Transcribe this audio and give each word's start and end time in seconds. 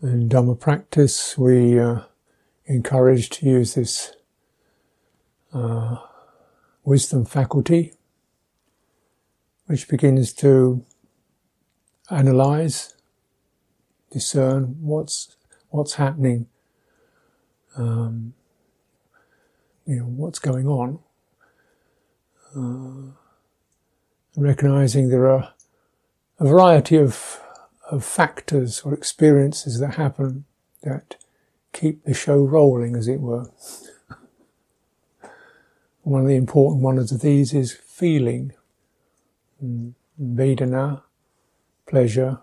In 0.00 0.28
Dhamma 0.28 0.60
practice, 0.60 1.36
we 1.36 1.76
uh, 1.76 2.02
encourage 2.66 3.30
to 3.30 3.46
use 3.46 3.74
this 3.74 4.14
uh, 5.52 5.96
wisdom 6.84 7.24
faculty, 7.24 7.94
which 9.66 9.88
begins 9.88 10.32
to 10.34 10.84
analyze, 12.10 12.94
discern 14.12 14.76
what's 14.80 15.36
what's 15.70 15.94
happening, 15.94 16.46
um, 17.76 18.34
you 19.84 19.96
know, 19.96 20.04
what's 20.04 20.38
going 20.38 20.68
on, 20.68 21.00
uh, 22.54 23.10
recognizing 24.36 25.08
there 25.08 25.28
are 25.28 25.54
a 26.38 26.46
variety 26.46 26.98
of 26.98 27.40
of 27.90 28.04
factors 28.04 28.82
or 28.82 28.92
experiences 28.92 29.80
that 29.80 29.94
happen 29.94 30.44
that 30.82 31.16
keep 31.72 32.04
the 32.04 32.14
show 32.14 32.38
rolling, 32.38 32.94
as 32.96 33.08
it 33.08 33.20
were. 33.20 33.50
One 36.02 36.22
of 36.22 36.28
the 36.28 36.36
important 36.36 36.82
ones 36.82 37.12
of 37.12 37.20
these 37.20 37.52
is 37.54 37.72
feeling. 37.72 38.52
Mm, 39.62 39.94
Vedana, 40.20 41.02
pleasure, 41.86 42.38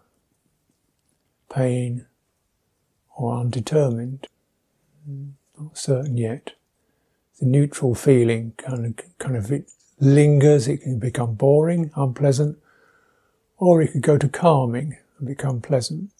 pain, 1.53 2.05
or 3.15 3.37
undetermined. 3.37 4.27
Mm, 5.09 5.31
not 5.59 5.77
certain 5.77 6.17
yet. 6.17 6.53
The 7.39 7.45
neutral 7.45 7.95
feeling 7.95 8.53
kind 8.57 8.85
of, 8.85 9.17
kind 9.19 9.35
of 9.35 9.51
it 9.51 9.69
lingers, 9.99 10.67
it 10.67 10.77
can 10.77 10.99
become 10.99 11.35
boring, 11.35 11.91
unpleasant, 11.95 12.57
or 13.57 13.81
it 13.81 13.91
could 13.91 14.01
go 14.01 14.17
to 14.17 14.27
calming 14.27 14.97
and 15.17 15.27
become 15.27 15.61
pleasant. 15.61 16.11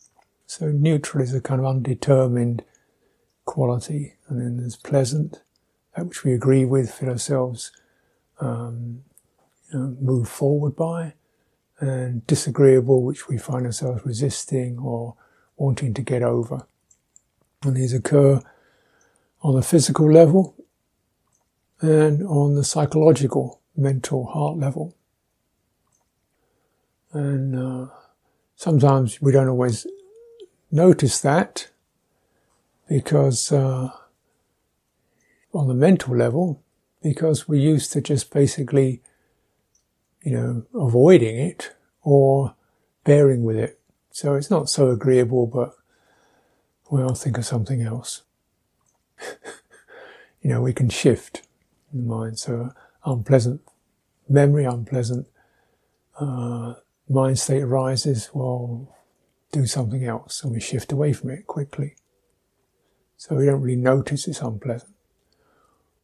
So 0.47 0.67
neutral 0.67 1.23
is 1.23 1.33
a 1.33 1.41
kind 1.41 1.59
of 1.59 1.65
undetermined 1.65 2.63
quality, 3.45 4.15
and 4.27 4.39
then 4.39 4.57
there's 4.57 4.75
pleasant, 4.75 5.41
that 5.95 6.05
which 6.05 6.23
we 6.23 6.33
agree 6.33 6.65
with, 6.65 6.93
feel 6.93 7.09
ourselves 7.09 7.71
um, 8.39 9.03
you 9.71 9.79
know, 9.79 9.97
move 9.99 10.27
forward 10.27 10.75
by, 10.75 11.13
and 11.79 12.25
disagreeable, 12.27 13.03
which 13.03 13.27
we 13.27 13.37
find 13.37 13.65
ourselves 13.65 14.05
resisting 14.05 14.79
or 14.79 15.15
wanting 15.57 15.93
to 15.93 16.01
get 16.01 16.23
over. 16.23 16.67
And 17.63 17.75
these 17.75 17.93
occur 17.93 18.41
on 19.41 19.55
the 19.55 19.61
physical 19.61 20.11
level 20.11 20.55
and 21.81 22.23
on 22.23 22.55
the 22.55 22.63
psychological, 22.63 23.61
mental, 23.75 24.25
heart 24.25 24.57
level. 24.57 24.95
And 27.11 27.55
uh, 27.55 27.87
sometimes 28.55 29.21
we 29.21 29.31
don't 29.31 29.49
always 29.49 29.87
notice 30.71 31.21
that 31.21 31.69
because 32.87 33.51
uh, 33.51 33.89
on 35.53 35.67
the 35.67 35.73
mental 35.73 36.15
level, 36.15 36.61
because 37.01 37.47
we're 37.47 37.59
used 37.59 37.91
to 37.93 38.01
just 38.01 38.31
basically, 38.31 39.01
you 40.23 40.31
know, 40.31 40.65
avoiding 40.73 41.37
it 41.37 41.73
or 42.01 42.55
bearing 43.03 43.43
with 43.43 43.57
it. 43.57 43.79
So 44.11 44.35
it's 44.35 44.49
not 44.49 44.69
so 44.69 44.89
agreeable, 44.89 45.47
but 45.47 45.75
well, 46.89 47.09
I'll 47.09 47.15
think 47.15 47.37
of 47.37 47.45
something 47.45 47.81
else. 47.81 48.23
you 50.41 50.49
know, 50.49 50.61
we 50.61 50.73
can 50.73 50.89
shift 50.89 51.47
in 51.91 52.01
the 52.01 52.07
mind. 52.07 52.39
So 52.39 52.71
unpleasant 53.03 53.61
memory, 54.29 54.65
unpleasant 54.65 55.27
uh, 56.19 56.75
mind 57.09 57.39
state 57.39 57.61
arises, 57.61 58.29
well, 58.33 58.95
do 59.51 59.65
something 59.65 60.03
else, 60.03 60.43
and 60.43 60.53
we 60.53 60.59
shift 60.59 60.91
away 60.91 61.13
from 61.13 61.29
it 61.29 61.47
quickly. 61.47 61.95
So 63.17 63.35
we 63.35 63.45
don't 63.45 63.61
really 63.61 63.75
notice 63.75 64.27
it's 64.27 64.41
unpleasant. 64.41 64.93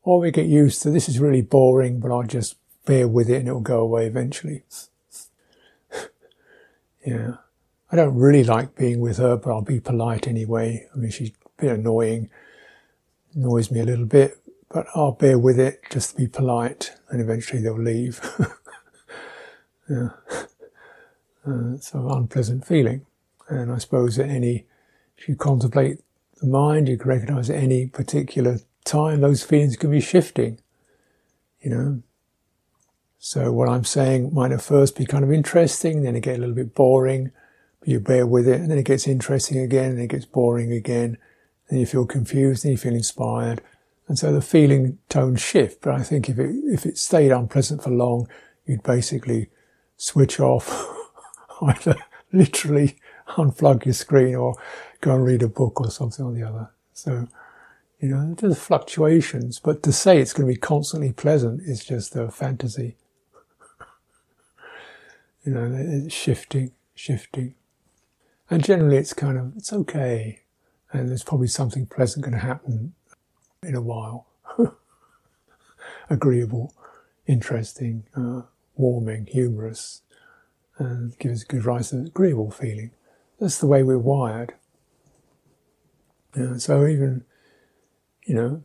Or 0.04 0.20
we 0.20 0.32
get 0.32 0.48
used 0.48 0.82
to 0.82 0.90
this 0.90 1.10
is 1.10 1.20
really 1.20 1.42
boring, 1.42 2.00
but 2.00 2.12
I'll 2.12 2.24
just 2.24 2.56
bear 2.86 3.08
with 3.08 3.30
it 3.30 3.38
and 3.38 3.48
it'll 3.48 3.60
go 3.62 3.80
away 3.80 4.08
eventually. 4.08 4.64
yeah. 7.06 7.36
I 7.92 7.96
don't 7.96 8.16
really 8.16 8.44
like 8.44 8.76
being 8.76 9.02
with 9.02 9.18
her, 9.18 9.36
but 9.36 9.52
I'll 9.52 9.62
be 9.62 9.80
polite 9.80 10.28
anyway. 10.28 10.88
I 10.94 10.98
mean, 10.98 11.12
she's 11.12 11.32
a 11.32 11.62
bit 11.62 11.72
annoying, 11.72 12.30
annoys 13.36 13.70
me 13.70 13.82
a 13.82 13.86
little 13.86 14.06
bit, 14.06 14.38
but 14.70 14.88
I'll 14.96 15.12
bear 15.12 15.38
with 15.38 15.60
it 15.60 15.82
just 15.92 16.12
to 16.12 16.16
be 16.16 16.28
polite, 16.28 16.94
and 17.10 17.20
eventually 17.20 17.62
they'll 17.62 17.78
leave. 17.78 18.22
yeah. 19.90 20.10
Uh, 21.46 21.74
it's 21.76 21.94
an 21.94 22.10
unpleasant 22.10 22.66
feeling. 22.66 23.06
And 23.50 23.72
I 23.72 23.78
suppose 23.80 24.18
at 24.20 24.30
any, 24.30 24.66
if 25.18 25.28
you 25.28 25.36
contemplate 25.36 26.00
the 26.40 26.48
mind, 26.48 26.88
you 26.88 26.98
can 26.98 27.10
recognize 27.10 27.50
at 27.50 27.58
any 27.58 27.88
particular 27.88 28.60
time 28.86 29.22
those 29.22 29.44
feelings 29.44 29.78
can 29.78 29.92
be 29.92 30.02
shifting, 30.02 30.60
you 31.62 31.70
know. 31.70 32.04
So 33.20 33.52
what 33.52 33.70
I'm 33.70 33.86
saying 33.86 34.34
might 34.34 34.52
at 34.52 34.62
first 34.62 34.98
be 34.98 35.06
kind 35.06 35.24
of 35.24 35.32
interesting, 35.32 36.02
then 36.02 36.16
it 36.16 36.22
get 36.22 36.38
a 36.38 36.40
little 36.40 36.56
bit 36.56 36.74
boring, 36.74 37.32
but 37.80 37.90
you 37.90 38.00
bear 38.00 38.26
with 38.26 38.48
it, 38.48 38.60
and 38.60 38.72
then 38.72 38.80
it 38.80 38.86
gets 38.86 39.08
interesting 39.08 39.60
again, 39.60 39.92
and 39.92 40.00
it 40.00 40.08
gets 40.08 40.26
boring 40.26 40.72
again, 40.72 41.18
and 41.70 41.80
you 41.80 41.86
feel 41.86 42.06
confused, 42.06 42.66
and 42.66 42.72
you 42.72 42.78
feel 42.78 42.96
inspired. 42.96 43.62
And 44.08 44.18
so 44.18 44.34
the 44.34 44.42
feeling 44.42 44.98
tones 45.08 45.40
shift, 45.40 45.82
but 45.82 45.94
I 45.94 46.04
think 46.04 46.30
if 46.30 46.40
it, 46.40 46.50
if 46.66 46.86
it 46.86 46.98
stayed 46.98 47.32
unpleasant 47.32 47.84
for 47.84 47.92
long, 47.92 48.28
you'd 48.66 48.84
basically 48.84 49.50
switch 49.98 50.40
off 50.40 50.84
either 51.62 51.96
literally 52.32 52.98
unplug 53.28 53.86
your 53.86 53.94
screen 53.94 54.36
or 54.36 54.56
go 55.00 55.16
and 55.16 55.26
read 55.26 55.44
a 55.44 55.48
book 55.48 55.80
or 55.82 55.90
something 55.90 56.26
or 56.26 56.34
the 56.34 56.44
other. 56.44 56.70
So, 56.94 57.28
you 58.00 58.10
know, 58.10 58.34
there's 58.34 58.60
fluctuations, 58.60 59.60
but 59.60 59.84
to 59.84 59.92
say 59.92 60.20
it's 60.20 60.34
going 60.34 60.48
to 60.48 60.54
be 60.54 60.60
constantly 60.60 61.12
pleasant 61.14 61.62
is 61.62 61.84
just 61.84 62.16
a 62.16 62.30
fantasy. 62.30 62.98
you 65.46 65.54
know, 65.54 65.72
it's 65.74 66.14
shifting, 66.14 66.72
shifting. 66.96 67.56
And 68.50 68.64
generally 68.64 68.98
it's 68.98 69.14
kind 69.14 69.38
of, 69.38 69.54
it's 69.56 69.72
okay. 69.72 70.42
And 70.92 71.10
there's 71.10 71.24
probably 71.24 71.48
something 71.48 71.86
pleasant 71.86 72.26
going 72.26 72.34
to 72.34 72.46
happen 72.46 72.94
in 73.64 73.76
a 73.76 73.82
while. 73.82 74.28
Agreeable, 76.10 76.74
interesting, 77.28 78.04
uh, 78.16 78.42
warming, 78.76 79.28
humorous, 79.28 80.02
and 80.78 81.18
gives 81.20 81.44
a 81.44 81.46
good 81.46 81.66
rise 81.66 81.90
to 81.90 81.98
an 81.98 82.08
agreeable 82.08 82.52
feeling. 82.52 82.92
That's 83.40 83.60
the 83.60 83.68
way 83.68 83.84
we're 83.84 83.98
wired. 83.98 84.54
so 86.58 86.88
even, 86.88 87.26
you 88.26 88.36
know, 88.36 88.64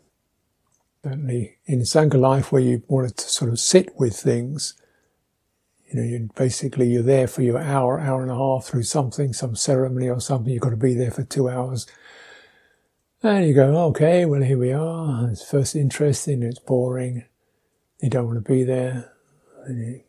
certainly 1.02 1.56
in 1.66 1.80
Sangha 1.80 2.18
life 2.18 2.52
where 2.52 2.62
you 2.62 2.82
wanted 2.88 3.16
to 3.16 3.28
sort 3.28 3.50
of 3.50 3.60
sit 3.60 3.98
with 3.98 4.16
things, 4.16 4.74
you 5.88 5.94
know, 5.94 6.02
you 6.02 6.28
basically 6.34 6.88
you're 6.88 7.02
there 7.02 7.28
for 7.28 7.42
your 7.42 7.58
hour, 7.58 8.00
hour 8.00 8.22
and 8.22 8.30
a 8.30 8.34
half 8.34 8.64
through 8.64 8.82
something, 8.82 9.32
some 9.32 9.54
ceremony 9.54 10.08
or 10.08 10.20
something. 10.20 10.52
You've 10.52 10.62
got 10.62 10.70
to 10.70 10.76
be 10.76 10.94
there 10.94 11.12
for 11.12 11.22
two 11.22 11.48
hours. 11.48 11.86
And 13.22 13.46
you 13.46 13.54
go, 13.54 13.76
okay, 13.86 14.24
well, 14.24 14.42
here 14.42 14.58
we 14.58 14.72
are. 14.72 15.30
It's 15.30 15.48
first 15.48 15.74
interesting, 15.74 16.42
it's 16.42 16.58
boring. 16.58 17.24
You 18.00 18.10
don't 18.10 18.26
want 18.26 18.44
to 18.44 18.52
be 18.52 18.62
there. 18.64 19.12
And 19.64 19.78
you 19.78 20.00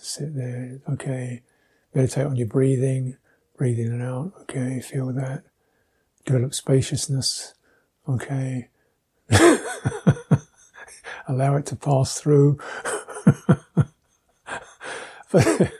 sit 0.00 0.34
there, 0.34 0.80
okay, 0.88 1.42
meditate 1.94 2.26
on 2.26 2.36
your 2.36 2.46
breathing, 2.46 3.16
breathe 3.56 3.78
in 3.78 3.92
and 3.92 4.02
out, 4.02 4.32
okay, 4.42 4.80
feel 4.80 5.12
that, 5.12 5.44
develop 6.24 6.54
spaciousness, 6.54 7.54
okay, 8.08 8.68
allow 11.28 11.56
it 11.56 11.66
to 11.66 11.76
pass 11.76 12.20
through. 12.20 12.58
but, 15.32 15.72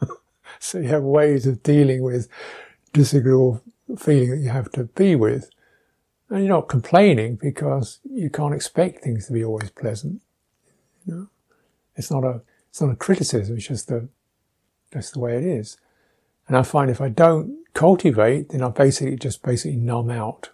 so 0.58 0.78
you 0.78 0.88
have 0.88 1.02
ways 1.02 1.46
of 1.46 1.62
dealing 1.62 2.02
with 2.02 2.28
disagreeable 2.92 3.62
feeling 3.98 4.30
that 4.30 4.38
you 4.38 4.48
have 4.48 4.70
to 4.72 4.84
be 4.84 5.14
with. 5.14 5.50
And 6.28 6.40
you're 6.40 6.54
not 6.54 6.68
complaining 6.68 7.36
because 7.36 8.00
you 8.04 8.30
can't 8.30 8.54
expect 8.54 9.04
things 9.04 9.26
to 9.26 9.32
be 9.32 9.44
always 9.44 9.70
pleasant. 9.70 10.22
You 11.06 11.14
know? 11.14 11.28
It's 11.94 12.10
not 12.10 12.24
a 12.24 12.42
it's 12.76 12.82
not 12.82 12.92
a 12.92 12.96
criticism, 12.96 13.56
it's 13.56 13.68
just 13.68 13.88
the, 13.88 14.06
that's 14.92 15.10
the 15.10 15.18
way 15.18 15.34
it 15.38 15.44
is. 15.44 15.78
And 16.46 16.58
I 16.58 16.62
find 16.62 16.90
if 16.90 17.00
I 17.00 17.08
don't 17.08 17.64
cultivate, 17.72 18.50
then 18.50 18.62
I 18.62 18.68
basically 18.68 19.16
just 19.16 19.42
basically 19.42 19.78
numb 19.78 20.10
out. 20.10 20.50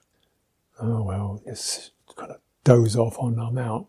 Oh 0.80 1.02
well, 1.02 1.42
just 1.44 1.90
kind 2.14 2.30
of 2.30 2.36
doze 2.62 2.94
off 2.94 3.16
or 3.18 3.32
numb 3.32 3.58
out. 3.58 3.88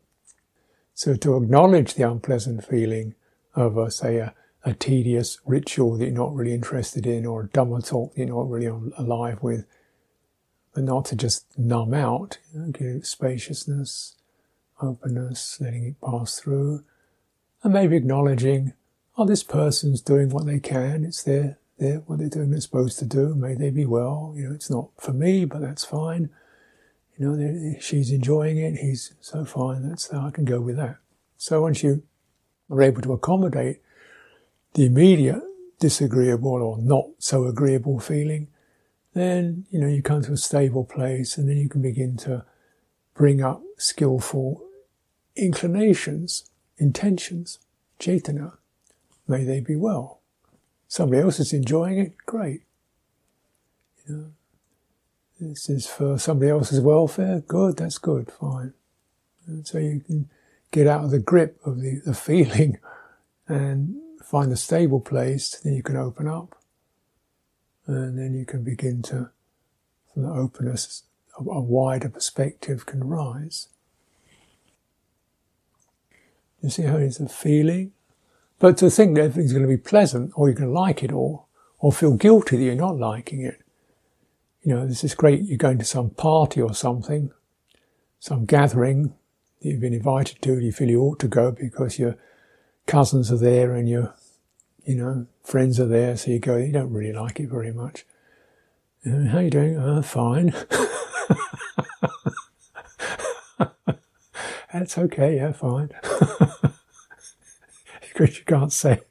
So 0.95 1.15
to 1.15 1.37
acknowledge 1.37 1.93
the 1.93 2.09
unpleasant 2.09 2.65
feeling 2.65 3.13
of, 3.53 3.77
a, 3.77 3.91
say, 3.91 4.17
a, 4.17 4.33
a 4.65 4.73
tedious 4.73 5.37
ritual 5.45 5.99
that 5.99 6.05
you're 6.05 6.15
not 6.15 6.33
really 6.33 6.55
interested 6.55 7.05
in, 7.05 7.27
or 7.27 7.43
a 7.43 7.47
Dhamma 7.49 7.87
talk 7.87 8.15
that 8.15 8.25
you're 8.25 8.29
not 8.29 8.49
really 8.49 8.65
alive 8.97 9.43
with, 9.43 9.67
but 10.73 10.85
not 10.85 11.05
to 11.05 11.15
just 11.15 11.45
numb 11.55 11.93
out, 11.93 12.39
you 12.51 12.61
know, 12.61 12.71
give 12.71 13.05
spaciousness, 13.05 14.15
openness, 14.81 15.61
letting 15.61 15.85
it 15.85 16.01
pass 16.01 16.39
through, 16.39 16.83
and 17.63 17.73
maybe 17.73 17.95
acknowledging, 17.95 18.73
oh, 19.17 19.25
this 19.25 19.43
person's 19.43 20.01
doing 20.01 20.29
what 20.29 20.45
they 20.45 20.59
can. 20.59 21.03
It's 21.05 21.23
their 21.23 21.57
they're 21.79 21.99
what 21.99 22.19
they're 22.19 22.29
doing 22.29 22.51
they're 22.51 22.61
supposed 22.61 22.99
to 22.99 23.05
do. 23.05 23.33
May 23.35 23.55
they 23.55 23.69
be 23.69 23.85
well. 23.85 24.33
You 24.35 24.49
know, 24.49 24.55
it's 24.55 24.69
not 24.69 24.89
for 24.99 25.13
me, 25.13 25.45
but 25.45 25.61
that's 25.61 25.83
fine. 25.83 26.29
You 27.17 27.31
know, 27.31 27.75
she's 27.79 28.11
enjoying 28.11 28.57
it. 28.57 28.77
He's 28.77 29.13
so 29.21 29.45
fine. 29.45 29.87
That's 29.87 30.13
I 30.13 30.31
can 30.31 30.45
go 30.45 30.61
with 30.61 30.77
that. 30.77 30.97
So 31.37 31.61
once 31.61 31.83
you 31.83 32.03
are 32.69 32.81
able 32.81 33.01
to 33.01 33.13
accommodate 33.13 33.81
the 34.73 34.85
immediate 34.85 35.41
disagreeable 35.79 36.61
or 36.61 36.77
not 36.77 37.05
so 37.19 37.45
agreeable 37.45 37.99
feeling, 37.99 38.47
then 39.13 39.65
you 39.69 39.79
know 39.79 39.87
you 39.87 40.01
come 40.01 40.21
to 40.23 40.33
a 40.33 40.37
stable 40.37 40.85
place, 40.85 41.37
and 41.37 41.47
then 41.47 41.57
you 41.57 41.69
can 41.69 41.81
begin 41.81 42.17
to 42.17 42.45
bring 43.13 43.41
up 43.41 43.61
skillful 43.77 44.63
inclinations, 45.35 46.49
intentions, 46.77 47.59
cetana. 47.99 48.53
May 49.27 49.43
they 49.43 49.59
be 49.59 49.75
well. 49.75 50.19
Somebody 50.87 51.21
else 51.21 51.39
is 51.39 51.53
enjoying 51.53 51.97
it, 51.97 52.13
great. 52.25 52.63
You 54.07 54.15
know, 54.15 54.25
this 55.39 55.69
is 55.69 55.87
for 55.87 56.17
somebody 56.17 56.51
else's 56.51 56.81
welfare, 56.81 57.41
good, 57.41 57.77
that's 57.77 57.97
good, 57.97 58.31
fine. 58.31 58.73
And 59.47 59.65
so 59.65 59.77
you 59.77 60.01
can 60.01 60.29
get 60.71 60.87
out 60.87 61.03
of 61.03 61.11
the 61.11 61.19
grip 61.19 61.59
of 61.65 61.81
the, 61.81 62.01
the 62.05 62.13
feeling 62.13 62.77
and 63.47 63.95
find 64.23 64.51
a 64.51 64.57
stable 64.57 64.99
place, 64.99 65.59
then 65.63 65.73
you 65.73 65.83
can 65.83 65.97
open 65.97 66.27
up. 66.27 66.55
And 67.85 68.17
then 68.17 68.33
you 68.33 68.45
can 68.45 68.63
begin 68.63 69.01
to, 69.03 69.29
from 70.13 70.23
the 70.23 70.29
openness, 70.29 71.03
a, 71.37 71.43
a 71.43 71.61
wider 71.61 72.09
perspective 72.09 72.85
can 72.85 73.03
rise. 73.03 73.67
You 76.63 76.69
see 76.69 76.83
how 76.83 76.97
it's 76.97 77.19
a 77.19 77.27
feeling? 77.27 77.91
But 78.57 78.77
to 78.77 78.89
think 78.89 79.15
that 79.15 79.25
everything's 79.25 79.51
going 79.51 79.67
to 79.67 79.67
be 79.67 79.77
pleasant, 79.77 80.31
or 80.35 80.47
you're 80.47 80.55
going 80.55 80.73
to 80.73 80.79
like 80.79 81.03
it 81.03 81.11
all, 81.11 81.49
or 81.79 81.91
feel 81.91 82.15
guilty 82.15 82.55
that 82.55 82.63
you're 82.63 82.75
not 82.75 82.97
liking 82.97 83.41
it. 83.41 83.61
You 84.61 84.73
know, 84.73 84.87
this 84.87 85.03
is 85.03 85.13
great, 85.13 85.41
you're 85.41 85.57
going 85.57 85.79
to 85.79 85.85
some 85.85 86.11
party 86.11 86.61
or 86.61 86.73
something, 86.73 87.31
some 88.19 88.45
gathering 88.45 89.13
that 89.61 89.69
you've 89.69 89.81
been 89.81 89.93
invited 89.93 90.41
to, 90.43 90.57
you 90.59 90.71
feel 90.71 90.89
you 90.89 91.01
ought 91.01 91.19
to 91.19 91.27
go 91.27 91.51
because 91.51 91.99
your 91.99 92.15
cousins 92.87 93.29
are 93.29 93.37
there 93.37 93.73
and 93.73 93.89
your, 93.89 94.13
you 94.85 94.95
know, 94.95 95.27
friends 95.43 95.81
are 95.81 95.87
there, 95.87 96.15
so 96.15 96.31
you 96.31 96.39
go, 96.39 96.55
you 96.55 96.71
don't 96.71 96.93
really 96.93 97.11
like 97.11 97.41
it 97.41 97.49
very 97.49 97.73
much. 97.73 98.05
Uh, 99.05 99.25
how 99.25 99.39
are 99.39 99.43
you 99.43 99.49
doing? 99.49 99.77
Uh, 99.77 100.01
fine. 100.01 100.53
That's 104.73 104.97
okay, 104.97 105.35
yeah, 105.35 105.51
fine. 105.51 105.91
because 108.01 108.39
you 108.39 108.43
can't 108.45 108.73
say, 108.73 109.01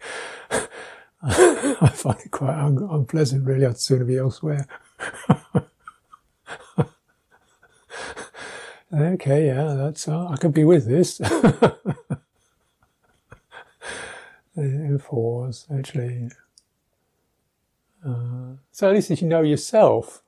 I 1.22 1.88
find 1.94 2.18
it 2.24 2.32
quite 2.32 2.58
un- 2.58 2.88
unpleasant, 2.90 3.46
really. 3.46 3.64
I'd 3.66 3.78
sooner 3.78 4.04
be 4.04 4.18
elsewhere. 4.18 4.66
okay, 8.92 9.46
yeah, 9.46 9.74
that's, 9.74 10.08
uh, 10.08 10.26
I 10.26 10.36
can 10.36 10.50
be 10.50 10.64
with 10.64 10.86
this. 10.86 11.20
in 14.56 14.98
Fours, 14.98 15.66
actually. 15.72 16.28
Uh, 18.04 18.56
so 18.72 18.88
at 18.88 18.94
least 18.94 19.12
if 19.12 19.22
you 19.22 19.28
know 19.28 19.42
yourself, 19.42 20.22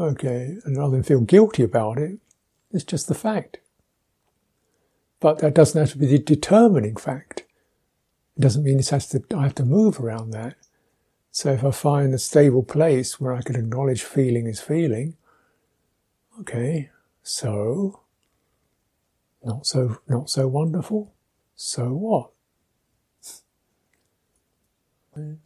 okay, 0.00 0.56
and 0.64 0.76
rather 0.76 0.90
than 0.92 1.04
feel 1.04 1.20
guilty 1.20 1.62
about 1.62 1.98
it, 1.98 2.18
it's 2.72 2.82
just 2.82 3.06
the 3.06 3.14
fact. 3.14 3.58
But 5.22 5.38
that 5.38 5.54
doesn't 5.54 5.78
have 5.78 5.92
to 5.92 5.98
be 5.98 6.06
the 6.06 6.18
determining 6.18 6.96
fact. 6.96 7.44
It 8.36 8.40
doesn't 8.40 8.64
mean 8.64 8.80
it 8.80 8.88
has 8.88 9.08
to, 9.10 9.22
I 9.36 9.44
have 9.44 9.54
to 9.54 9.64
move 9.64 10.00
around 10.00 10.32
that. 10.32 10.56
So 11.30 11.52
if 11.52 11.64
I 11.64 11.70
find 11.70 12.12
a 12.12 12.18
stable 12.18 12.64
place 12.64 13.20
where 13.20 13.32
I 13.32 13.40
can 13.40 13.54
acknowledge 13.54 14.02
feeling 14.02 14.48
is 14.48 14.60
feeling, 14.60 15.16
okay, 16.40 16.90
so 17.22 18.00
not 19.44 19.64
so 19.64 19.98
not 20.08 20.28
so 20.28 20.48
wonderful. 20.48 21.14
So 21.54 21.84
what? 21.94 22.30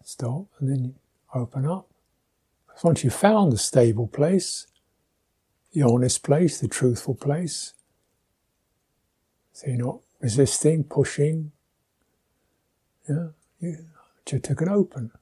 Stop 0.03 0.47
and 0.59 0.71
then 0.71 0.95
open 1.35 1.67
up. 1.67 1.91
Once 2.83 3.05
you've 3.05 3.15
found 3.15 3.53
the 3.53 3.59
stable 3.59 4.07
place, 4.07 4.69
the 5.73 5.83
honest 5.83 6.23
place, 6.23 6.61
the 6.61 6.69
truthful 6.69 7.15
place, 7.15 7.75
so 9.57 9.69
you're 9.69 9.79
not 9.79 10.01
resisting, 10.21 10.85
pushing. 10.85 11.51
Yeah, 13.09 13.29
you 13.59 13.87
just 14.27 14.45
took 14.45 14.61
it 14.61 14.69
open. 14.69 15.13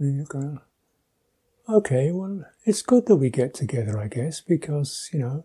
And 0.00 0.16
you're 0.16 0.26
going, 0.26 0.58
okay, 1.68 2.10
well, 2.10 2.46
it's 2.64 2.82
good 2.82 3.06
that 3.06 3.14
we 3.14 3.30
get 3.30 3.54
together, 3.54 3.96
I 3.96 4.08
guess, 4.08 4.40
because, 4.40 5.08
you 5.12 5.20
know, 5.20 5.44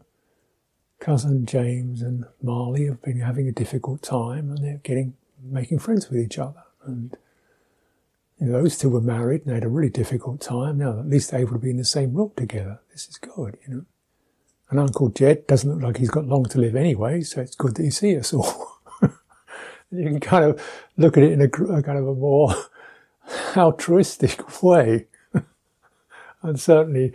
cousin 1.00 1.45
James 1.45 2.01
and 2.01 2.25
Marley 2.42 2.88
have 2.88 3.04
been 3.04 3.19
having 3.19 3.48
a 3.48 3.51
difficult 3.51 4.01
time 4.01 4.50
and 4.50 4.57
they're 4.57 4.81
getting, 4.81 5.13
making 5.44 5.77
friends 5.77 6.10
with 6.10 6.18
each 6.19 6.39
other. 6.39 6.63
And, 6.83 7.16
you 8.39 8.48
know, 8.48 8.54
those 8.54 8.75
two 8.75 8.89
were 8.89 9.01
married 9.01 9.42
and 9.42 9.51
they 9.51 9.54
had 9.54 9.66
a 9.66 9.69
really 9.69 9.92
difficult 9.92 10.42
time. 10.42 10.80
Now, 10.80 10.98
at 10.98 11.07
least 11.07 11.31
able 11.31 11.54
to 11.54 11.60
be 11.60 11.69
in 11.69 11.77
the 11.77 11.86
same 11.86 12.16
room 12.16 12.31
together. 12.36 12.80
This 12.92 13.07
is 13.07 13.18
good, 13.18 13.60
you 13.68 13.75
know. 13.75 13.86
And 14.69 14.79
Uncle 14.79 15.09
Jed 15.09 15.45
doesn't 15.47 15.69
look 15.69 15.81
like 15.81 15.97
he's 15.97 16.09
got 16.09 16.25
long 16.25 16.45
to 16.45 16.59
live 16.59 16.75
anyway, 16.75 17.21
so 17.21 17.41
it's 17.41 17.56
good 17.56 17.75
that 17.75 17.91
see 17.91 18.17
us 18.17 18.33
all. 18.33 18.79
you 19.91 20.03
can 20.03 20.19
kind 20.19 20.45
of 20.45 20.62
look 20.97 21.17
at 21.17 21.23
it 21.23 21.31
in 21.33 21.41
a, 21.41 21.45
a 21.45 21.83
kind 21.83 22.00
of 22.00 22.07
a 22.07 22.15
more 22.15 22.53
altruistic 23.57 24.63
way. 24.63 25.06
and 26.41 26.59
certainly, 26.59 27.13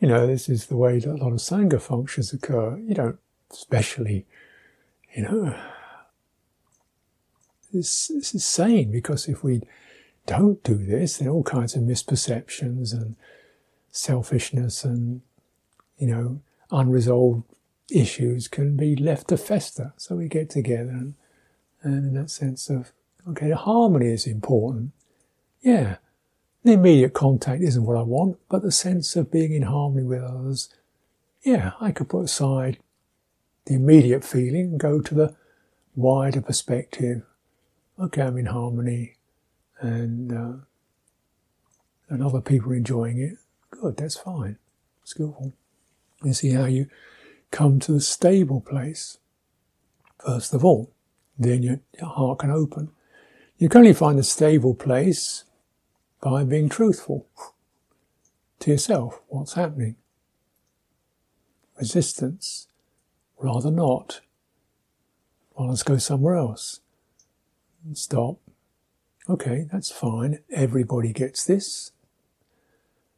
you 0.00 0.08
know, 0.08 0.26
this 0.26 0.48
is 0.48 0.66
the 0.66 0.76
way 0.76 0.98
that 0.98 1.08
a 1.08 1.14
lot 1.14 1.32
of 1.32 1.38
Sangha 1.38 1.80
functions 1.80 2.32
occur. 2.32 2.76
You 2.78 2.94
don't 2.94 3.18
especially, 3.52 4.26
you 5.14 5.22
know, 5.22 5.54
this, 7.72 8.08
this 8.08 8.34
is 8.34 8.44
sane 8.44 8.90
because 8.90 9.28
if 9.28 9.44
we 9.44 9.62
don't 10.26 10.62
do 10.62 10.74
this, 10.74 11.18
then 11.18 11.28
all 11.28 11.42
kinds 11.42 11.74
of 11.74 11.82
misperceptions 11.82 12.92
and 12.92 13.16
selfishness 13.90 14.84
and, 14.84 15.20
you 15.98 16.06
know, 16.06 16.40
unresolved 16.72 17.44
issues 17.90 18.48
can 18.48 18.76
be 18.76 18.96
left 18.96 19.28
to 19.28 19.36
fester. 19.36 19.92
So 19.96 20.16
we 20.16 20.28
get 20.28 20.50
together 20.50 20.90
and, 20.90 21.14
and 21.82 22.06
in 22.06 22.14
that 22.14 22.30
sense 22.30 22.70
of, 22.70 22.92
okay, 23.28 23.48
the 23.48 23.56
harmony 23.56 24.06
is 24.06 24.26
important. 24.26 24.92
Yeah, 25.60 25.96
the 26.64 26.72
immediate 26.72 27.12
contact 27.12 27.62
isn't 27.62 27.84
what 27.84 27.96
I 27.96 28.02
want, 28.02 28.38
but 28.48 28.62
the 28.62 28.72
sense 28.72 29.14
of 29.16 29.30
being 29.30 29.52
in 29.52 29.62
harmony 29.62 30.04
with 30.04 30.22
others, 30.22 30.68
yeah, 31.42 31.72
I 31.80 31.92
could 31.92 32.08
put 32.08 32.24
aside 32.24 32.78
the 33.66 33.74
immediate 33.74 34.24
feeling 34.24 34.70
and 34.72 34.80
go 34.80 35.00
to 35.00 35.14
the 35.14 35.36
wider 35.94 36.40
perspective. 36.40 37.22
Okay, 37.98 38.22
I'm 38.22 38.38
in 38.38 38.46
harmony 38.46 39.16
and, 39.80 40.32
uh, 40.32 40.52
and 42.08 42.22
other 42.22 42.40
people 42.40 42.72
enjoying 42.72 43.18
it. 43.18 43.38
Good, 43.70 43.96
that's 43.96 44.16
fine. 44.16 44.58
Skillful. 45.04 45.52
You 46.24 46.32
see 46.32 46.50
how 46.50 46.66
you 46.66 46.88
come 47.50 47.80
to 47.80 47.92
the 47.92 48.00
stable 48.00 48.60
place, 48.60 49.18
first 50.24 50.54
of 50.54 50.64
all. 50.64 50.92
Then 51.38 51.62
your, 51.62 51.80
your 51.98 52.08
heart 52.08 52.40
can 52.40 52.50
open. 52.50 52.90
You 53.58 53.68
can 53.68 53.80
only 53.80 53.92
find 53.92 54.18
the 54.18 54.22
stable 54.22 54.74
place 54.74 55.44
by 56.20 56.44
being 56.44 56.68
truthful 56.68 57.26
to 58.60 58.70
yourself. 58.70 59.20
What's 59.28 59.54
happening? 59.54 59.96
Resistance. 61.78 62.68
Rather 63.38 63.70
not. 63.70 64.20
Well, 65.54 65.68
let's 65.68 65.82
go 65.82 65.98
somewhere 65.98 66.36
else. 66.36 66.80
Stop. 67.94 68.38
Okay, 69.28 69.66
that's 69.72 69.90
fine. 69.90 70.38
Everybody 70.52 71.12
gets 71.12 71.44
this. 71.44 71.92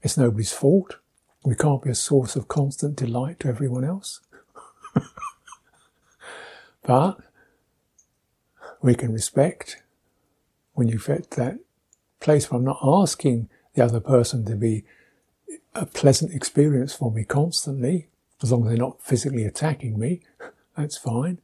It's 0.02 0.16
nobody's 0.16 0.52
fault. 0.52 0.98
We 1.44 1.54
can't 1.54 1.82
be 1.82 1.90
a 1.90 1.94
source 1.94 2.36
of 2.36 2.48
constant 2.48 2.96
delight 2.96 3.40
to 3.40 3.48
everyone 3.48 3.84
else. 3.84 4.20
but 6.82 7.18
we 8.80 8.94
can 8.94 9.12
respect 9.12 9.82
when 10.72 10.88
you 10.88 10.98
get 10.98 11.32
that 11.32 11.58
place 12.18 12.50
where 12.50 12.58
I'm 12.58 12.64
not 12.64 12.80
asking 12.82 13.50
the 13.74 13.84
other 13.84 14.00
person 14.00 14.46
to 14.46 14.56
be 14.56 14.84
a 15.74 15.84
pleasant 15.84 16.32
experience 16.32 16.94
for 16.94 17.10
me 17.12 17.24
constantly, 17.24 18.08
as 18.42 18.50
long 18.50 18.62
as 18.62 18.68
they're 18.68 18.78
not 18.78 19.02
physically 19.02 19.44
attacking 19.44 19.98
me, 19.98 20.22
that's 20.76 20.96
fine. 20.96 21.40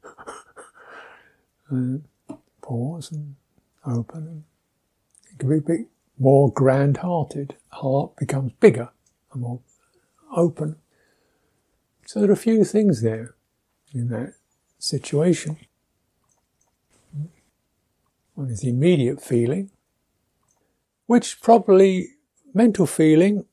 and 1.69 2.05
pause 2.63 3.13
and 3.13 3.37
open. 3.87 4.45
It 5.31 5.39
can 5.39 5.49
be 5.51 5.59
a 5.59 5.61
bit 5.61 5.87
more 6.19 6.51
grand 6.51 6.99
hearted. 6.99 7.57
Heart 7.69 8.17
becomes 8.17 8.53
bigger 8.61 8.91
and 9.33 9.43
more 9.43 9.61
open. 10.35 10.77
So 12.07 12.21
there 12.21 12.31
are 12.31 12.35
a 12.35 12.37
few 12.37 12.65
things 12.65 13.03
there 13.03 13.35
in 13.93 14.09
that 14.09 14.35
situation. 14.79 15.57
One 18.35 18.51
is 18.51 18.61
the 18.61 18.71
immediate 18.71 19.23
feeling, 19.23 19.71
which 21.07 21.41
probably 21.41 22.09
mental 22.55 22.87
feeling, 22.87 23.45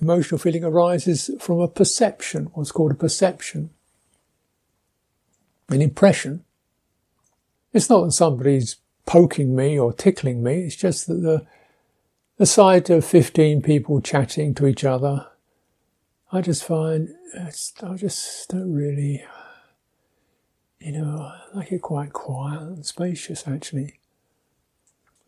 emotional 0.00 0.38
feeling 0.38 0.64
arises 0.64 1.30
from 1.40 1.60
a 1.60 1.68
perception, 1.68 2.46
what's 2.54 2.72
called 2.72 2.92
a 2.92 2.94
perception, 2.94 3.70
an 5.68 5.82
impression. 5.82 6.44
It's 7.72 7.90
not 7.90 8.04
that 8.04 8.12
somebody's 8.12 8.76
poking 9.06 9.56
me 9.56 9.78
or 9.78 9.92
tickling 9.92 10.42
me, 10.42 10.60
it's 10.62 10.76
just 10.76 11.06
that 11.08 11.22
the, 11.22 11.46
the 12.36 12.46
sight 12.46 12.88
of 12.90 13.04
15 13.04 13.62
people 13.62 14.00
chatting 14.00 14.54
to 14.54 14.66
each 14.66 14.84
other, 14.84 15.29
I 16.32 16.40
just 16.42 16.62
find, 16.62 17.08
I 17.36 17.50
just 17.96 18.48
don't 18.48 18.72
really, 18.72 19.24
you 20.78 20.92
know, 20.92 21.18
I 21.22 21.56
like 21.56 21.72
it 21.72 21.82
quite 21.82 22.12
quiet 22.12 22.60
and 22.62 22.86
spacious 22.86 23.48
actually. 23.48 23.98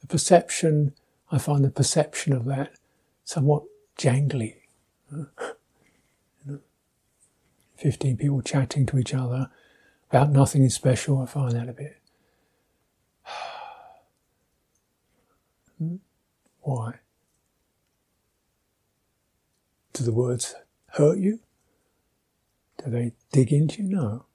The 0.00 0.06
perception, 0.06 0.94
I 1.32 1.38
find 1.38 1.64
the 1.64 1.70
perception 1.70 2.32
of 2.32 2.44
that 2.44 2.74
somewhat 3.24 3.64
jangly. 3.98 4.56
15 7.76 8.16
people 8.16 8.40
chatting 8.42 8.86
to 8.86 8.96
each 8.96 9.12
other 9.12 9.50
about 10.08 10.30
nothing 10.30 10.62
in 10.62 10.70
special, 10.70 11.20
I 11.20 11.26
find 11.26 11.52
that 11.52 11.68
a 11.68 11.72
bit. 11.72 11.96
Hmm? 15.78 15.96
Why? 16.60 17.00
Do 19.94 20.04
the 20.04 20.12
words 20.12 20.54
hurt 20.92 21.18
you? 21.18 21.40
Do 22.82 22.90
they 22.90 23.12
dig 23.32 23.52
into 23.52 23.82
you? 23.82 23.88
No. 23.88 24.26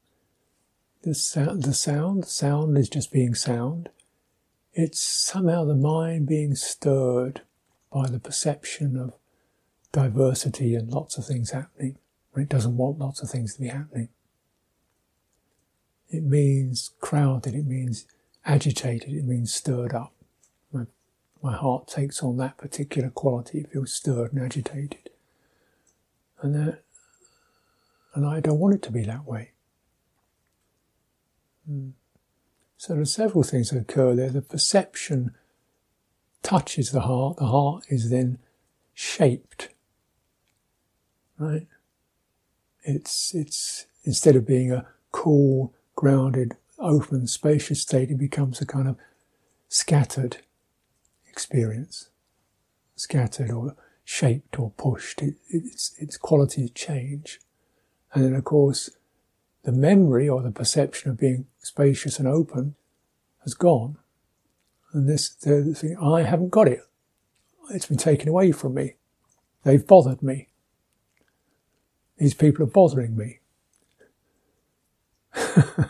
The 1.03 1.13
sound, 1.13 1.63
the 1.63 1.73
sound, 1.73 2.25
sound 2.25 2.77
is 2.77 2.89
just 2.89 3.11
being 3.11 3.35
sound. 3.35 3.89
It's 4.73 5.01
somehow 5.01 5.65
the 5.65 5.75
mind 5.75 6.27
being 6.27 6.55
stirred 6.55 7.41
by 7.91 8.07
the 8.07 8.19
perception 8.19 8.97
of 8.97 9.13
diversity 9.91 10.75
and 10.75 10.91
lots 10.91 11.17
of 11.17 11.25
things 11.25 11.51
happening 11.51 11.97
when 12.31 12.43
it 12.43 12.49
doesn't 12.49 12.77
want 12.77 12.99
lots 12.99 13.21
of 13.21 13.29
things 13.29 13.55
to 13.55 13.61
be 13.61 13.67
happening. 13.67 14.09
It 16.09 16.23
means 16.23 16.91
crowded, 16.99 17.55
it 17.55 17.65
means 17.65 18.05
agitated, 18.45 19.13
it 19.13 19.25
means 19.25 19.53
stirred 19.53 19.93
up. 19.93 20.13
My, 20.71 20.85
my 21.41 21.55
heart 21.55 21.87
takes 21.87 22.21
on 22.21 22.37
that 22.37 22.57
particular 22.57 23.09
quality, 23.09 23.59
it 23.59 23.71
feels 23.71 23.93
stirred 23.93 24.33
and 24.33 24.43
agitated. 24.43 25.09
And 26.41 26.55
that, 26.55 26.83
and 28.13 28.25
I 28.25 28.39
don't 28.39 28.59
want 28.59 28.75
it 28.75 28.81
to 28.83 28.91
be 28.91 29.03
that 29.03 29.25
way. 29.25 29.51
Mm. 31.69 31.93
So 32.77 32.93
there 32.93 33.01
are 33.01 33.05
several 33.05 33.43
things 33.43 33.71
that 33.71 33.79
occur 33.79 34.15
there. 34.15 34.29
The 34.29 34.41
perception 34.41 35.33
touches 36.43 36.91
the 36.91 37.01
heart, 37.01 37.37
the 37.37 37.47
heart 37.47 37.85
is 37.89 38.09
then 38.09 38.37
shaped. 38.93 39.69
Right? 41.37 41.67
It's, 42.83 43.33
it's, 43.33 43.85
instead 44.03 44.35
of 44.35 44.45
being 44.45 44.71
a 44.71 44.85
cool, 45.11 45.73
grounded, 45.95 46.55
open, 46.79 47.27
spacious 47.27 47.81
state, 47.81 48.11
it 48.11 48.17
becomes 48.17 48.61
a 48.61 48.65
kind 48.65 48.87
of 48.87 48.95
scattered 49.67 50.37
experience. 51.27 52.09
Scattered 52.95 53.51
or 53.51 53.75
shaped 54.07 54.57
or 54.57 54.71
pushed. 54.77 55.21
It, 55.21 55.35
its, 55.49 55.93
its 55.99 56.15
qualities 56.15 56.71
change. 56.71 57.41
And 58.13 58.23
then, 58.23 58.35
of 58.35 58.45
course, 58.45 58.89
the 59.63 59.73
memory 59.73 60.29
or 60.29 60.41
the 60.41 60.49
perception 60.49 61.11
of 61.11 61.19
being 61.19 61.47
spacious 61.59 62.17
and 62.17 62.27
open 62.27 62.75
has 63.43 63.53
gone. 63.53 63.97
And 64.93 65.09
this, 65.09 65.27
the 65.27 65.73
thing, 65.75 65.97
I 66.01 66.21
haven't 66.21 66.51
got 66.51 66.69
it. 66.69 66.79
It's 67.71 67.87
been 67.87 67.97
taken 67.97 68.29
away 68.29 68.53
from 68.53 68.75
me. 68.75 68.93
They've 69.65 69.85
bothered 69.85 70.23
me. 70.23 70.47
These 72.17 72.33
people 72.33 72.63
are 72.63 72.67
bothering 72.67 73.17
me. 73.17 73.39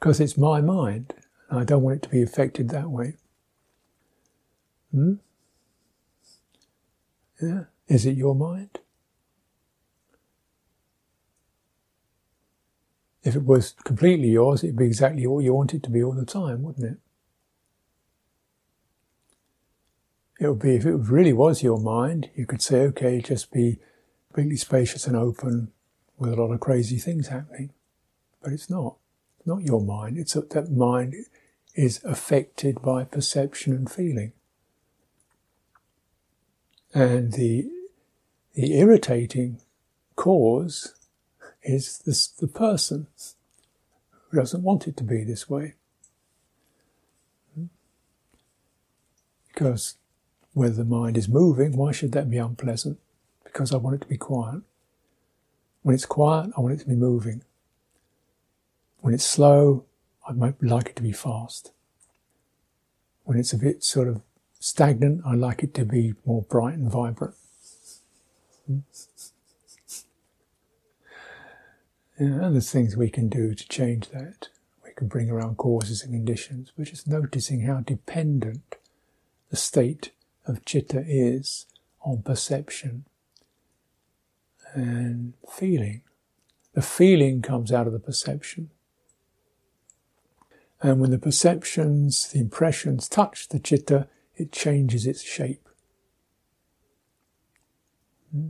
Because 0.00 0.18
it's 0.18 0.38
my 0.38 0.62
mind. 0.62 1.12
I 1.50 1.62
don't 1.62 1.82
want 1.82 1.96
it 1.96 2.02
to 2.04 2.08
be 2.08 2.22
affected 2.22 2.70
that 2.70 2.88
way. 2.88 3.16
Hmm? 4.92 5.16
Yeah. 7.40 7.64
Is 7.88 8.06
it 8.06 8.16
your 8.16 8.34
mind? 8.34 8.78
If 13.22 13.36
it 13.36 13.44
was 13.44 13.74
completely 13.84 14.28
yours, 14.28 14.64
it'd 14.64 14.76
be 14.76 14.86
exactly 14.86 15.26
what 15.26 15.44
you 15.44 15.52
want 15.52 15.74
it 15.74 15.82
to 15.84 15.90
be 15.90 16.02
all 16.02 16.12
the 16.12 16.24
time, 16.24 16.62
wouldn't 16.62 16.84
it? 16.84 16.98
It 20.40 20.48
would 20.48 20.58
be, 20.58 20.76
if 20.76 20.86
it 20.86 20.94
really 20.94 21.34
was 21.34 21.62
your 21.62 21.78
mind, 21.78 22.30
you 22.34 22.46
could 22.46 22.62
say, 22.62 22.80
okay, 22.80 23.20
just 23.20 23.52
be 23.52 23.78
completely 24.28 24.56
spacious 24.56 25.06
and 25.06 25.16
open 25.16 25.70
with 26.18 26.32
a 26.32 26.36
lot 26.36 26.52
of 26.52 26.60
crazy 26.60 26.98
things 26.98 27.28
happening. 27.28 27.72
But 28.42 28.52
it's 28.52 28.70
not. 28.70 28.96
Not 29.44 29.62
your 29.62 29.82
mind. 29.82 30.16
It's 30.16 30.32
that 30.32 30.70
mind 30.70 31.14
is 31.74 32.02
affected 32.04 32.80
by 32.80 33.04
perception 33.04 33.74
and 33.74 33.90
feeling. 33.90 34.32
And 36.92 37.32
the, 37.32 37.68
the 38.54 38.78
irritating 38.78 39.60
cause 40.16 40.94
is 41.62 41.98
this, 41.98 42.26
the 42.26 42.48
person 42.48 43.06
who 44.10 44.38
doesn't 44.38 44.62
want 44.62 44.88
it 44.88 44.96
to 44.96 45.04
be 45.04 45.24
this 45.24 45.48
way. 45.48 45.74
Because 49.48 49.96
whether 50.52 50.74
the 50.74 50.84
mind 50.84 51.16
is 51.16 51.28
moving, 51.28 51.76
why 51.76 51.92
should 51.92 52.12
that 52.12 52.30
be 52.30 52.38
unpleasant? 52.38 52.98
Because 53.44 53.72
I 53.72 53.76
want 53.76 53.96
it 53.96 54.00
to 54.02 54.08
be 54.08 54.16
quiet. 54.16 54.62
When 55.82 55.94
it's 55.94 56.06
quiet, 56.06 56.50
I 56.56 56.60
want 56.60 56.74
it 56.74 56.80
to 56.80 56.88
be 56.88 56.94
moving. 56.94 57.42
When 59.00 59.14
it's 59.14 59.24
slow, 59.24 59.84
I 60.26 60.32
might 60.32 60.62
like 60.62 60.88
it 60.88 60.96
to 60.96 61.02
be 61.02 61.12
fast. 61.12 61.72
When 63.24 63.38
it's 63.38 63.52
a 63.52 63.58
bit 63.58 63.82
sort 63.82 64.08
of 64.08 64.22
stagnant, 64.60 65.22
I 65.26 65.34
like 65.34 65.64
it 65.64 65.74
to 65.74 65.84
be 65.84 66.14
more 66.24 66.42
bright 66.42 66.74
and 66.74 66.90
vibrant. 66.90 67.34
Hmm. 68.66 68.80
and 72.18 72.54
there's 72.54 72.70
things 72.70 72.96
we 72.96 73.08
can 73.08 73.28
do 73.28 73.54
to 73.54 73.68
change 73.68 74.10
that. 74.10 74.48
We 74.84 74.92
can 74.94 75.08
bring 75.08 75.30
around 75.30 75.56
causes 75.56 76.02
and 76.02 76.12
conditions, 76.12 76.70
but 76.76 76.86
just 76.86 77.08
noticing 77.08 77.62
how 77.62 77.80
dependent 77.80 78.76
the 79.48 79.56
state 79.56 80.12
of 80.46 80.60
citta 80.66 81.02
is 81.08 81.66
on 82.02 82.22
perception 82.22 83.06
and 84.74 85.32
feeling. 85.50 86.02
The 86.74 86.82
feeling 86.82 87.42
comes 87.42 87.72
out 87.72 87.86
of 87.86 87.92
the 87.92 87.98
perception. 87.98 88.70
And 90.82 91.00
when 91.00 91.10
the 91.10 91.18
perceptions, 91.18 92.28
the 92.28 92.40
impressions 92.40 93.08
touch 93.08 93.48
the 93.48 93.58
citta, 93.58 94.08
it 94.40 94.52
changes 94.52 95.06
its 95.06 95.22
shape. 95.22 95.68
Hmm? 98.32 98.48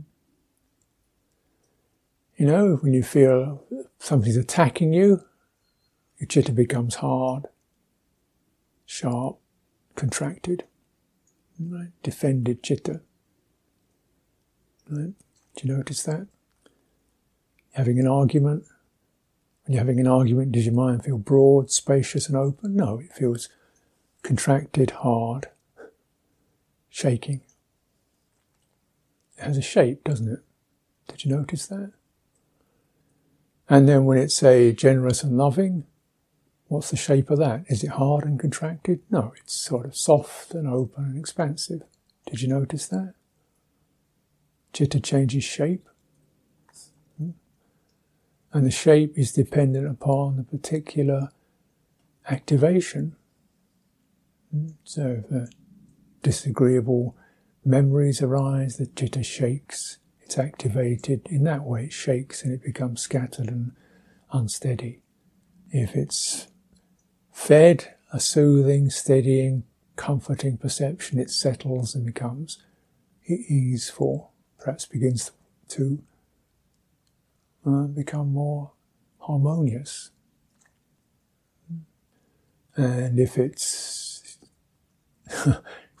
You 2.37 2.47
know, 2.47 2.77
when 2.81 2.93
you 2.93 3.03
feel 3.03 3.63
something's 3.99 4.37
attacking 4.37 4.93
you, 4.93 5.23
your 6.17 6.27
citta 6.29 6.53
becomes 6.53 6.95
hard, 6.95 7.47
sharp, 8.85 9.37
contracted, 9.95 10.63
right? 11.59 11.89
defended 12.03 12.65
citta. 12.65 13.01
Right? 14.89 15.13
Do 15.55 15.67
you 15.67 15.75
notice 15.75 16.03
that? 16.03 16.27
Having 17.73 17.99
an 17.99 18.07
argument. 18.07 18.63
When 19.65 19.73
you're 19.73 19.81
having 19.83 19.99
an 19.99 20.07
argument, 20.07 20.53
does 20.53 20.65
your 20.65 20.73
mind 20.73 21.03
feel 21.03 21.17
broad, 21.17 21.69
spacious, 21.69 22.27
and 22.27 22.35
open? 22.35 22.75
No, 22.75 22.99
it 22.99 23.13
feels 23.13 23.49
contracted, 24.23 24.91
hard, 24.91 25.47
shaking. 26.91 27.41
It 29.37 29.43
has 29.43 29.57
a 29.57 29.61
shape, 29.61 30.03
doesn't 30.03 30.31
it? 30.31 30.39
Did 31.07 31.25
you 31.25 31.35
notice 31.35 31.65
that? 31.67 31.93
And 33.67 33.89
then 33.89 34.05
when 34.05 34.17
it's 34.17 34.43
a 34.43 34.73
generous 34.73 35.23
and 35.23 35.37
loving, 35.37 35.85
what's 36.67 36.91
the 36.91 36.97
shape 36.97 37.29
of 37.29 37.39
that? 37.39 37.63
Is 37.67 37.83
it 37.83 37.91
hard 37.91 38.25
and 38.25 38.39
contracted? 38.39 38.99
No, 39.09 39.33
it's 39.37 39.53
sort 39.53 39.85
of 39.85 39.95
soft 39.95 40.53
and 40.53 40.67
open 40.67 41.05
and 41.05 41.17
expansive. 41.17 41.81
Did 42.27 42.41
you 42.41 42.49
notice 42.49 42.87
that? 42.89 43.13
Citta 44.73 44.99
changes 44.99 45.43
shape. 45.43 45.87
Hmm? 47.17 47.31
And 48.51 48.65
the 48.65 48.71
shape 48.71 49.17
is 49.17 49.31
dependent 49.31 49.87
upon 49.87 50.35
the 50.35 50.43
particular 50.43 51.29
activation. 52.29 53.15
Hmm? 54.51 54.67
So 54.83 55.23
if 55.29 55.49
disagreeable 56.21 57.15
memories 57.63 58.21
arise, 58.21 58.77
the 58.77 58.89
citta 58.95 59.23
shakes 59.23 59.97
it's 60.31 60.37
activated 60.37 61.27
in 61.29 61.43
that 61.43 61.63
way, 61.63 61.85
it 61.85 61.93
shakes 61.93 62.41
and 62.41 62.53
it 62.53 62.63
becomes 62.63 63.01
scattered 63.01 63.49
and 63.49 63.73
unsteady. 64.31 65.01
If 65.71 65.93
it's 65.93 66.47
fed 67.33 67.95
a 68.13 68.19
soothing, 68.21 68.89
steadying, 68.89 69.63
comforting 69.97 70.55
perception, 70.57 71.19
it 71.19 71.29
settles 71.29 71.95
and 71.95 72.05
becomes 72.05 72.63
easeful, 73.27 74.31
perhaps 74.57 74.85
begins 74.85 75.31
to 75.67 76.01
uh, 77.65 77.87
become 77.87 78.31
more 78.31 78.71
harmonious. 79.19 80.11
And 82.77 83.19
if 83.19 83.37
it's, 83.37 84.37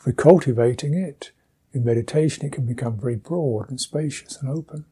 if 0.01 0.07
we're 0.07 0.13
cultivating 0.13 0.95
it 0.95 1.31
in 1.73 1.83
meditation, 1.83 2.43
it 2.43 2.51
can 2.51 2.65
become 2.65 2.99
very 2.99 3.15
broad 3.15 3.69
and 3.69 3.79
spacious 3.79 4.41
and 4.41 4.49
open, 4.49 4.83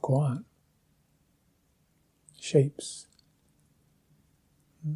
quiet, 0.00 0.42
shapes. 2.40 3.06
Hmm. 4.82 4.94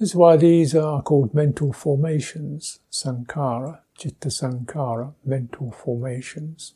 This 0.00 0.08
is 0.08 0.16
why 0.16 0.36
these 0.36 0.74
are 0.74 1.00
called 1.00 1.32
mental 1.32 1.72
formations, 1.72 2.80
sankhara, 2.90 3.82
citta 3.96 4.30
sankhara, 4.30 5.14
mental 5.24 5.70
formations. 5.70 6.74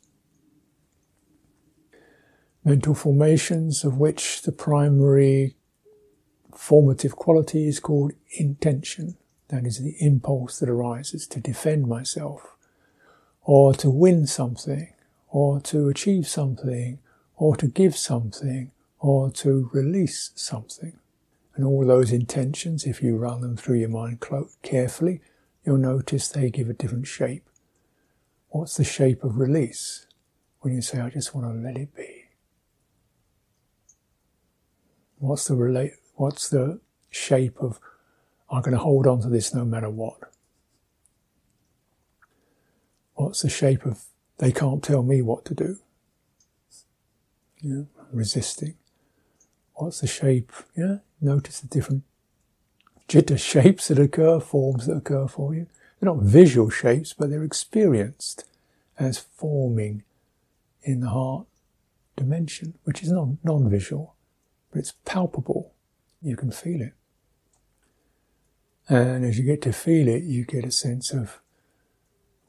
Mental 2.65 2.95
formations 2.95 3.83
of 3.83 3.99
which 3.99 4.43
the 4.43 4.53
primary 4.53 5.57
formative 6.55 7.17
quality 7.17 7.67
is 7.67 7.81
called 7.81 8.13
intention. 8.39 9.17
That 9.49 9.67
is 9.67 9.79
the 9.81 9.97
impulse 10.01 10.59
that 10.61 10.69
arises 10.69 11.27
to 11.29 11.41
defend 11.41 11.87
myself, 11.87 12.57
or 13.43 13.75
to 13.75 13.91
win 13.91 14.27
something, 14.27 14.93
or 15.29 15.61
to 15.61 15.89
achieve 15.89 16.27
something, 16.27 16.99
or 17.37 17.57
to 17.57 17.67
give 17.67 17.97
something, 17.97 18.73
or 18.99 19.31
to 19.31 19.69
release 19.73 20.31
something. 20.35 20.99
And 21.57 21.65
all 21.65 21.87
those 21.87 22.11
intentions, 22.11 22.85
if 22.85 23.03
you 23.03 23.17
run 23.17 23.41
them 23.43 23.57
through 23.57 23.79
your 23.79 23.89
mind 23.89 24.25
carefully, 24.63 25.21
you'll 25.65 25.77
notice 25.77 26.29
they 26.29 26.51
give 26.51 26.69
a 26.69 26.75
different 26.75 27.07
shape. 27.07 27.49
What's 28.49 28.77
the 28.77 28.85
shape 28.85 29.23
of 29.23 29.39
release? 29.39 30.07
When 30.61 30.75
you 30.75 30.81
say, 30.81 31.01
I 31.01 31.11
just 31.11 31.35
want 31.35 31.47
to 31.47 31.61
let 31.61 31.77
it 31.77 31.95
be. 31.95 32.25
What's 35.19 35.47
the 35.47 35.93
what's 36.15 36.49
the 36.49 36.81
shape 37.11 37.59
of, 37.61 37.79
I'm 38.51 38.63
going 38.63 38.73
to 38.73 38.83
hold 38.83 39.07
on 39.07 39.21
to 39.23 39.29
this 39.29 39.55
no 39.55 39.65
matter 39.65 39.91
what? 39.91 40.19
What's 43.15 43.43
the 43.43 43.49
shape 43.49 43.87
of, 43.87 44.03
they 44.39 44.53
can't 44.53 44.83
tell 44.83 45.03
me 45.03 45.23
what 45.23 45.45
to 45.47 45.55
do? 45.55 45.79
Yeah, 47.61 47.83
resisting. 48.13 48.75
What's 49.75 50.01
the 50.01 50.07
shape? 50.07 50.53
Yeah, 50.77 50.99
notice 51.21 51.61
the 51.61 51.69
different 51.69 52.03
citta 53.09 53.39
shapes 53.39 53.89
that 53.89 53.99
occur, 53.99 54.41
forms 54.41 54.87
that 54.87 54.97
occur 54.97 55.29
for 55.29 55.55
you. 55.55 55.67
They're 56.01 56.13
not 56.13 56.23
visual 56.23 56.71
shapes, 56.71 57.13
but 57.13 57.31
they're 57.31 57.45
experienced 57.45 58.45
as 58.99 59.19
forming 59.19 60.03
in 60.83 61.01
the 61.01 61.09
heart 61.09 61.47
dimension, 62.17 62.75
which 62.85 63.03
is 63.03 63.11
non-visual, 63.11 64.15
but 64.71 64.79
it's 64.81 64.95
palpable. 65.05 65.73
You 66.23 66.37
can 66.37 66.51
feel 66.51 66.81
it. 66.83 66.93
And 68.89 69.25
as 69.25 69.39
you 69.39 69.45
get 69.45 69.63
to 69.63 69.73
feel 69.73 70.09
it, 70.09 70.25
you 70.25 70.45
get 70.45 70.65
a 70.65 70.71
sense 70.71 71.13
of, 71.13 71.41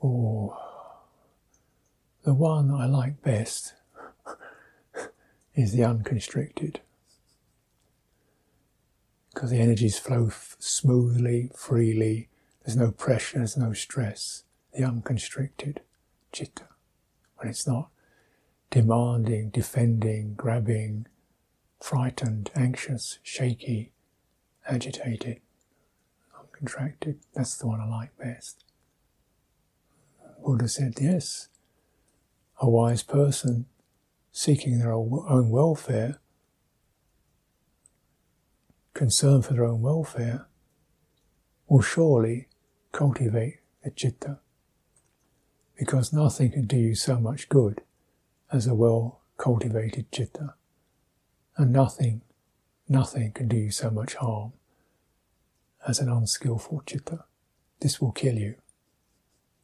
oh, 0.04 0.58
the 2.24 2.34
one 2.34 2.72
I 2.72 2.86
like 2.86 3.22
best 3.22 3.74
is 5.56 5.72
the 5.72 5.84
unconstricted 5.84 6.82
because 9.36 9.52
the 9.52 9.60
energies 9.60 10.00
flow 10.00 10.28
f- 10.28 10.56
smoothly, 10.60 11.52
freely. 11.56 12.30
There's 12.64 12.78
no 12.78 12.92
pressure, 12.92 13.40
there's 13.40 13.58
no 13.58 13.74
stress. 13.74 14.44
The 14.74 14.86
unconstricted 14.86 15.82
citta, 16.34 16.70
when 17.36 17.50
it's 17.50 17.68
not 17.68 17.90
demanding, 18.72 19.50
defending, 19.50 20.34
grabbing, 20.36 21.08
frightened, 21.82 22.50
anxious, 22.56 23.20
shaky, 23.22 23.92
agitated, 24.68 25.42
uncontracted. 26.62 27.18
That's 27.34 27.58
the 27.58 27.68
one 27.68 27.82
I 27.82 27.88
like 27.88 28.18
best. 28.18 28.64
Buddha 30.44 30.68
said, 30.68 30.96
yes, 31.02 31.50
a 32.62 32.70
wise 32.70 33.04
person 33.04 33.66
seeking 34.32 34.80
their 34.80 34.94
own 34.94 35.50
welfare 35.50 36.20
concern 38.96 39.44
for 39.44 39.54
their 39.54 39.66
own 39.66 39.82
welfare, 39.82 40.48
will 41.68 41.82
surely 41.82 42.48
cultivate 42.92 43.60
the 43.84 43.92
citta. 43.96 44.40
Because 45.78 46.14
nothing 46.14 46.52
can 46.52 46.66
do 46.66 46.78
you 46.78 46.96
so 46.96 47.20
much 47.20 47.50
good 47.50 47.82
as 48.52 48.66
a 48.66 48.74
well 48.74 49.22
cultivated 49.38 50.08
citta. 50.12 50.56
And 51.58 51.72
nothing, 51.72 52.22
nothing 52.88 53.34
can 53.34 53.48
do 53.48 53.58
you 53.58 53.72
so 53.72 53.92
much 53.92 54.16
harm 54.16 54.54
as 55.88 56.00
an 56.00 56.10
unskillful 56.10 56.84
citta. 56.88 57.26
This 57.80 58.02
will 58.02 58.12
kill 58.12 58.36
you. 58.36 58.56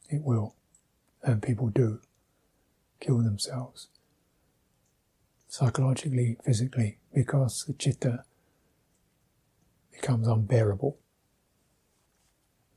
It 0.08 0.22
will. 0.22 0.54
And 1.22 1.42
people 1.42 1.68
do 1.68 2.00
kill 3.00 3.18
themselves. 3.18 3.88
Psychologically, 5.48 6.36
physically, 6.44 6.98
because 7.12 7.64
the 7.64 7.74
citta 7.78 8.24
becomes 9.90 10.26
unbearable. 10.26 10.98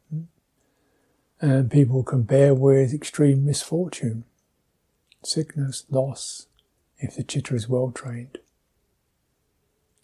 Hmm? 0.10 0.24
And 1.40 1.72
people 1.72 2.04
can 2.04 2.24
bear 2.24 2.54
with 2.54 2.94
extreme 2.94 3.46
misfortune, 3.46 4.26
sickness, 5.24 5.86
loss, 5.90 6.48
if 6.98 7.16
the 7.16 7.24
citta 7.24 7.56
is 7.56 7.70
well 7.70 7.92
trained, 7.92 8.40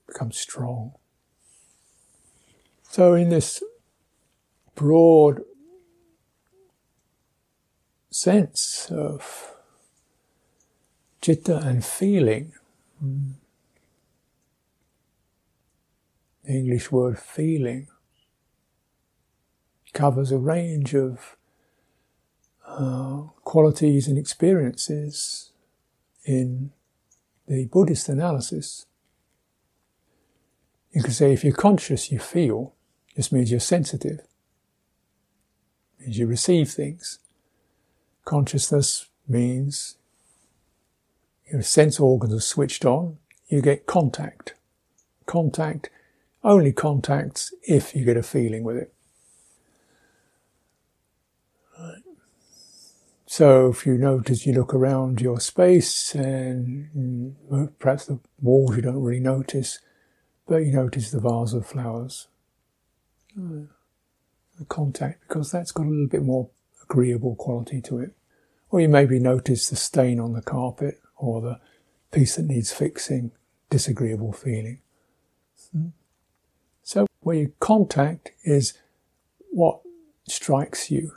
becomes 0.08 0.38
strong. 0.38 0.94
So, 2.92 3.14
in 3.14 3.30
this 3.30 3.64
broad 4.76 5.44
sense 8.10 8.92
of 8.92 9.56
citta 11.22 11.60
and 11.60 11.86
feeling, 11.86 12.52
the 13.00 13.36
English 16.46 16.92
word 16.92 17.18
feeling 17.18 17.88
covers 19.94 20.34
a 20.34 20.38
range 20.38 20.94
of 20.94 21.38
uh, 22.68 23.22
qualities 23.46 24.10
and 24.10 24.18
experiences 24.18 25.52
in 26.26 26.72
the 27.48 27.68
Buddhist 27.68 28.10
analysis. 28.10 28.86
You 30.92 31.04
could 31.04 31.14
say 31.14 31.32
if 31.32 31.46
you're 31.46 31.54
conscious, 31.54 32.12
you 32.12 32.20
feel. 32.20 32.76
This 33.16 33.32
means 33.32 33.52
you're 33.52 33.60
sensitive. 33.60 34.20
It 36.00 36.06
means 36.06 36.18
you 36.18 36.28
receive 36.28 36.70
things. 36.70 37.20
Consciousness 38.26 39.08
means 39.28 39.98
your 41.52 41.62
sense 41.62 42.00
organs 42.00 42.34
are 42.34 42.40
switched 42.40 42.86
on. 42.86 43.18
You 43.48 43.62
get 43.62 43.86
contact. 43.86 44.54
Contact 45.26 45.90
only 46.44 46.72
contacts 46.72 47.54
if 47.64 47.96
you 47.96 48.06
get 48.06 48.18
a 48.18 48.24
feeling 48.24 48.64
with 48.64 48.78
it. 48.78 48.94
So 53.26 53.70
if 53.70 53.86
you 53.86 53.98
notice, 53.98 54.46
you 54.46 54.52
look 54.52 54.74
around 54.74 55.22
your 55.22 55.40
space 55.40 56.14
and 56.14 56.90
mm, 57.50 57.72
perhaps 57.80 58.06
the 58.08 58.20
walls 58.42 58.76
you 58.76 58.82
don't 58.82 59.02
really 59.02 59.22
notice, 59.22 59.80
but 60.46 60.58
you 60.58 60.74
notice 60.74 61.12
the 61.12 61.22
vase 61.22 61.54
of 61.54 61.66
flowers. 61.66 62.28
The 63.36 64.66
contact, 64.68 65.22
because 65.28 65.52
that's 65.52 65.72
got 65.72 65.86
a 65.86 65.90
little 65.90 66.08
bit 66.08 66.24
more 66.24 66.50
agreeable 66.84 67.36
quality 67.36 67.82
to 67.82 68.00
it. 68.00 68.12
Or 68.70 68.80
you 68.80 68.90
maybe 68.90 69.20
notice 69.20 69.70
the 69.70 69.76
stain 69.76 70.20
on 70.20 70.34
the 70.34 70.42
carpet 70.42 71.02
or 71.18 71.42
the 71.42 71.60
piece 72.12 72.36
that 72.36 72.46
needs 72.46 72.72
fixing, 72.72 73.32
disagreeable 73.70 74.34
feeling. 74.34 74.82
Hmm? 75.72 75.88
So 76.84 77.08
where 77.22 77.38
you 77.38 77.54
contact 77.60 78.32
is 78.44 78.74
what 79.50 79.82
strikes 80.28 80.92
you 80.92 81.14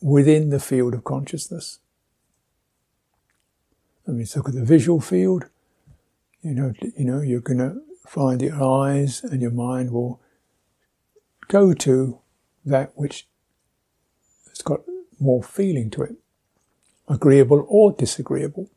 within 0.00 0.50
the 0.50 0.60
field 0.60 0.94
of 0.94 1.04
consciousness. 1.04 1.78
Let 4.06 4.16
me 4.16 4.26
look 4.36 4.48
at 4.48 4.54
the 4.54 4.64
visual 4.64 5.00
field. 5.00 5.46
You 6.42 6.54
know, 6.54 6.74
you 6.96 7.04
know, 7.04 7.22
you're 7.22 7.40
going 7.40 7.58
to 7.58 7.80
find 8.06 8.42
your 8.42 8.62
eyes 8.62 9.24
and 9.24 9.40
your 9.40 9.50
mind 9.50 9.90
will 9.90 10.20
go 11.48 11.74
to 11.74 12.18
that 12.64 12.92
which 12.94 13.26
has 14.48 14.62
got 14.62 14.80
more 15.20 15.42
feeling 15.42 15.90
to 15.90 16.02
it, 16.02 16.16
agreeable 17.08 17.64
or 17.68 17.92
disagreeable. 17.92 18.70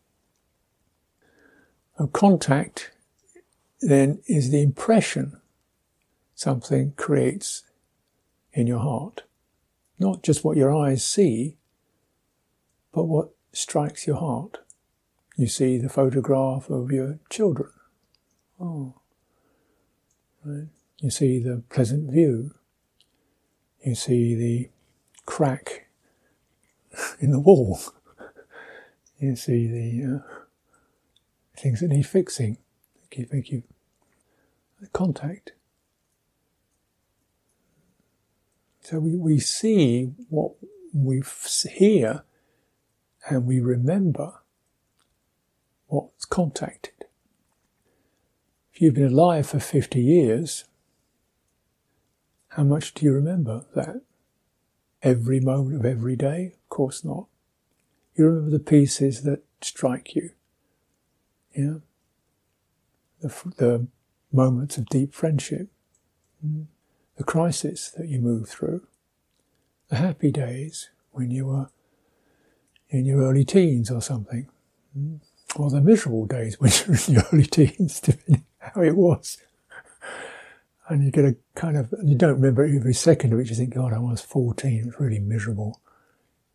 A 2.00 2.08
contact 2.08 2.92
then 3.82 4.22
is 4.28 4.52
the 4.52 4.62
impression 4.62 5.40
something 6.36 6.94
creates 6.96 7.64
in 8.54 8.68
your 8.68 8.80
heart. 8.80 9.24
Not 10.00 10.22
just 10.24 10.44
what 10.44 10.58
your 10.58 10.74
eyes 10.76 11.04
see, 11.04 11.58
but 12.94 13.06
what 13.06 13.30
strikes 13.52 14.06
your 14.06 14.18
heart. 14.18 14.60
You 15.36 15.48
see 15.48 15.78
the 15.78 15.90
photograph 15.90 16.70
of 16.70 16.92
your 16.92 17.20
children. 17.30 17.70
Oh. 18.60 18.96
Right. 20.44 20.68
You 21.00 21.10
see 21.10 21.40
the 21.40 21.64
pleasant 21.70 22.12
view. 22.12 22.54
You 23.88 23.96
see 23.96 24.36
the 24.36 24.70
crack 25.26 25.88
in 27.22 27.32
the 27.32 27.40
wall. 27.40 27.80
you 29.18 29.38
see 29.38 29.66
the 29.66 30.16
uh, 30.18 30.36
things 31.56 31.80
that 31.80 31.88
need 31.88 32.06
fixing. 32.06 32.58
Thank 33.00 33.18
you, 33.18 33.26
thank 33.28 33.50
you. 33.50 33.64
Contact. 34.92 35.54
So 38.82 39.00
we, 39.00 39.16
we 39.16 39.40
see 39.40 40.12
what 40.28 40.52
we 40.94 41.24
hear 41.70 42.26
and 43.30 43.46
we 43.46 43.62
remember 43.62 44.34
what's 45.86 46.26
contacted. 46.26 47.06
If 48.74 48.82
you've 48.82 48.96
been 48.96 49.14
alive 49.14 49.48
for 49.48 49.62
50 49.62 50.02
years, 50.02 50.66
how 52.58 52.64
much 52.64 52.96
do 52.96 53.06
you 53.06 53.14
remember 53.14 53.66
that? 53.76 54.02
Every 55.04 55.40
moment 55.40 55.76
of 55.76 55.86
every 55.86 56.16
day? 56.16 56.54
Of 56.56 56.70
course 56.70 57.06
not. 57.06 57.28
You 58.16 58.26
remember 58.26 58.50
the 58.50 58.60
pieces 58.60 59.22
that 59.22 59.44
strike 59.62 60.16
you. 60.16 60.32
Yeah? 61.56 61.76
The, 63.22 63.54
the 63.58 63.88
moments 64.32 64.78
of 64.78 64.88
deep 64.88 65.14
friendship, 65.14 65.68
mm. 66.44 66.66
the 67.16 67.24
crisis 67.24 67.92
that 67.92 68.08
you 68.08 68.20
move 68.20 68.50
through, 68.50 68.88
the 69.90 69.98
happy 69.98 70.32
days 70.32 70.90
when 71.12 71.30
you 71.30 71.46
were 71.46 71.70
in 72.90 73.06
your 73.06 73.22
early 73.22 73.46
teens 73.46 73.92
or 73.92 74.02
something, 74.02 74.50
mm. 74.98 75.20
or 75.56 75.70
the 75.70 75.80
miserable 75.80 76.26
days 76.26 76.60
when 76.60 76.72
you 76.88 76.88
were 76.88 77.00
in 77.08 77.14
your 77.14 77.24
early 77.32 77.46
teens, 77.46 78.00
depending 78.00 78.46
how 78.58 78.82
it 78.82 78.96
was. 78.96 79.38
And 80.90 81.04
you 81.04 81.12
get 81.12 81.26
a 81.26 81.36
kind 81.56 81.78
of, 81.78 81.94
you 82.04 82.16
don't 82.16 82.36
remember 82.36 82.66
every 82.66 82.94
second 82.94 83.34
of 83.34 83.40
it, 83.40 83.50
you 83.50 83.56
think, 83.56 83.76
God, 83.76 83.94
I 83.94 84.00
was 84.00 84.22
14, 84.22 84.80
it 84.80 84.86
was 84.86 85.00
really 85.00 85.20
miserable. 85.20 85.82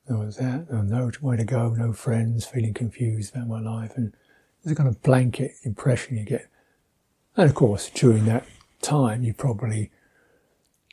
There 0.08 0.16
was 0.16 0.36
that, 0.36 0.70
no 0.70 1.10
way 1.20 1.36
to 1.36 1.44
go, 1.44 1.70
no 1.70 1.92
friends, 1.92 2.46
feeling 2.46 2.74
confused 2.74 3.34
about 3.34 3.48
my 3.48 3.60
life. 3.60 3.92
And 3.96 4.14
there's 4.62 4.72
a 4.72 4.76
kind 4.76 4.88
of 4.88 5.02
blanket 5.02 5.52
impression 5.64 6.16
you 6.16 6.24
get. 6.24 6.48
And 7.36 7.48
of 7.48 7.54
course, 7.54 7.90
during 7.90 8.24
that 8.26 8.46
time, 8.80 9.22
you 9.22 9.34
probably 9.34 9.90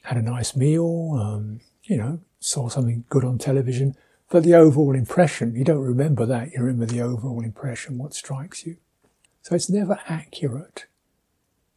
had 0.03 0.17
a 0.17 0.21
nice 0.21 0.55
meal, 0.55 1.17
um, 1.19 1.61
you 1.83 1.97
know, 1.97 2.19
saw 2.39 2.69
something 2.69 3.05
good 3.09 3.25
on 3.25 3.37
television. 3.37 3.95
But 4.29 4.43
the 4.43 4.55
overall 4.55 4.95
impression, 4.95 5.55
you 5.55 5.63
don't 5.63 5.81
remember 5.81 6.25
that. 6.25 6.51
You 6.51 6.61
remember 6.61 6.85
the 6.85 7.01
overall 7.01 7.43
impression, 7.43 7.97
what 7.97 8.13
strikes 8.13 8.65
you. 8.65 8.77
So 9.41 9.55
it's 9.55 9.69
never 9.69 9.99
accurate 10.07 10.85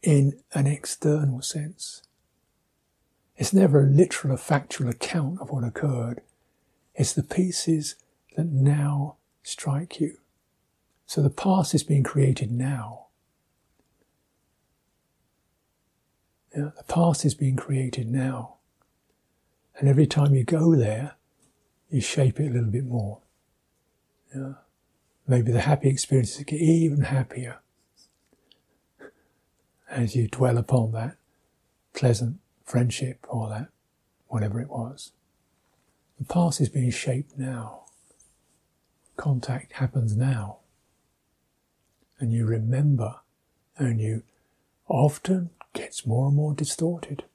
in 0.03 0.37
an 0.53 0.67
external 0.67 1.41
sense. 1.41 2.03
It's 3.37 3.53
never 3.53 3.81
a 3.81 3.89
literal 3.89 4.33
or 4.33 4.37
factual 4.37 4.89
account 4.89 5.41
of 5.41 5.49
what 5.49 5.63
occurred. 5.63 6.21
It's 6.93 7.13
the 7.13 7.23
pieces 7.23 7.95
that 8.35 8.45
now 8.45 9.15
strike 9.41 9.99
you. 9.99 10.17
So 11.07 11.21
the 11.21 11.29
past 11.29 11.73
is 11.73 11.83
being 11.83 12.03
created 12.03 12.51
now. 12.51 13.07
Yeah, 16.55 16.69
the 16.77 16.83
past 16.83 17.25
is 17.25 17.33
being 17.33 17.55
created 17.55 18.11
now. 18.11 18.55
And 19.77 19.89
every 19.89 20.05
time 20.05 20.35
you 20.35 20.43
go 20.43 20.75
there, 20.75 21.15
you 21.89 22.01
shape 22.01 22.39
it 22.39 22.49
a 22.49 22.51
little 22.51 22.69
bit 22.69 22.85
more. 22.85 23.19
Yeah. 24.35 24.53
Maybe 25.27 25.51
the 25.51 25.61
happy 25.61 25.89
experiences 25.89 26.43
get 26.43 26.59
even 26.59 27.03
happier 27.03 27.62
as 29.93 30.15
you 30.15 30.27
dwell 30.27 30.57
upon 30.57 30.91
that 30.91 31.17
pleasant 31.93 32.39
friendship 32.65 33.25
or 33.29 33.49
that 33.49 33.67
whatever 34.27 34.59
it 34.59 34.69
was. 34.69 35.11
The 36.17 36.25
past 36.25 36.59
is 36.59 36.69
being 36.69 36.91
shaped 36.91 37.37
now. 37.37 37.83
Contact 39.15 39.73
happens 39.73 40.15
now. 40.15 40.57
And 42.19 42.31
you 42.31 42.45
remember 42.45 43.19
and 43.77 43.99
you 43.99 44.23
often 44.87 45.49
gets 45.73 46.05
more 46.05 46.27
and 46.27 46.35
more 46.35 46.53
distorted 46.53 47.25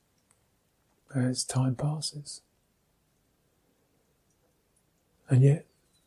as 1.14 1.44
time 1.44 1.74
passes. 1.74 2.42
And 5.28 5.42
yet 5.42 5.66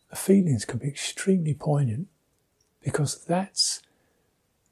the 0.09 0.15
feelings 0.15 0.65
can 0.65 0.79
be 0.79 0.87
extremely 0.87 1.53
poignant 1.53 2.07
because 2.83 3.23
that's 3.23 3.81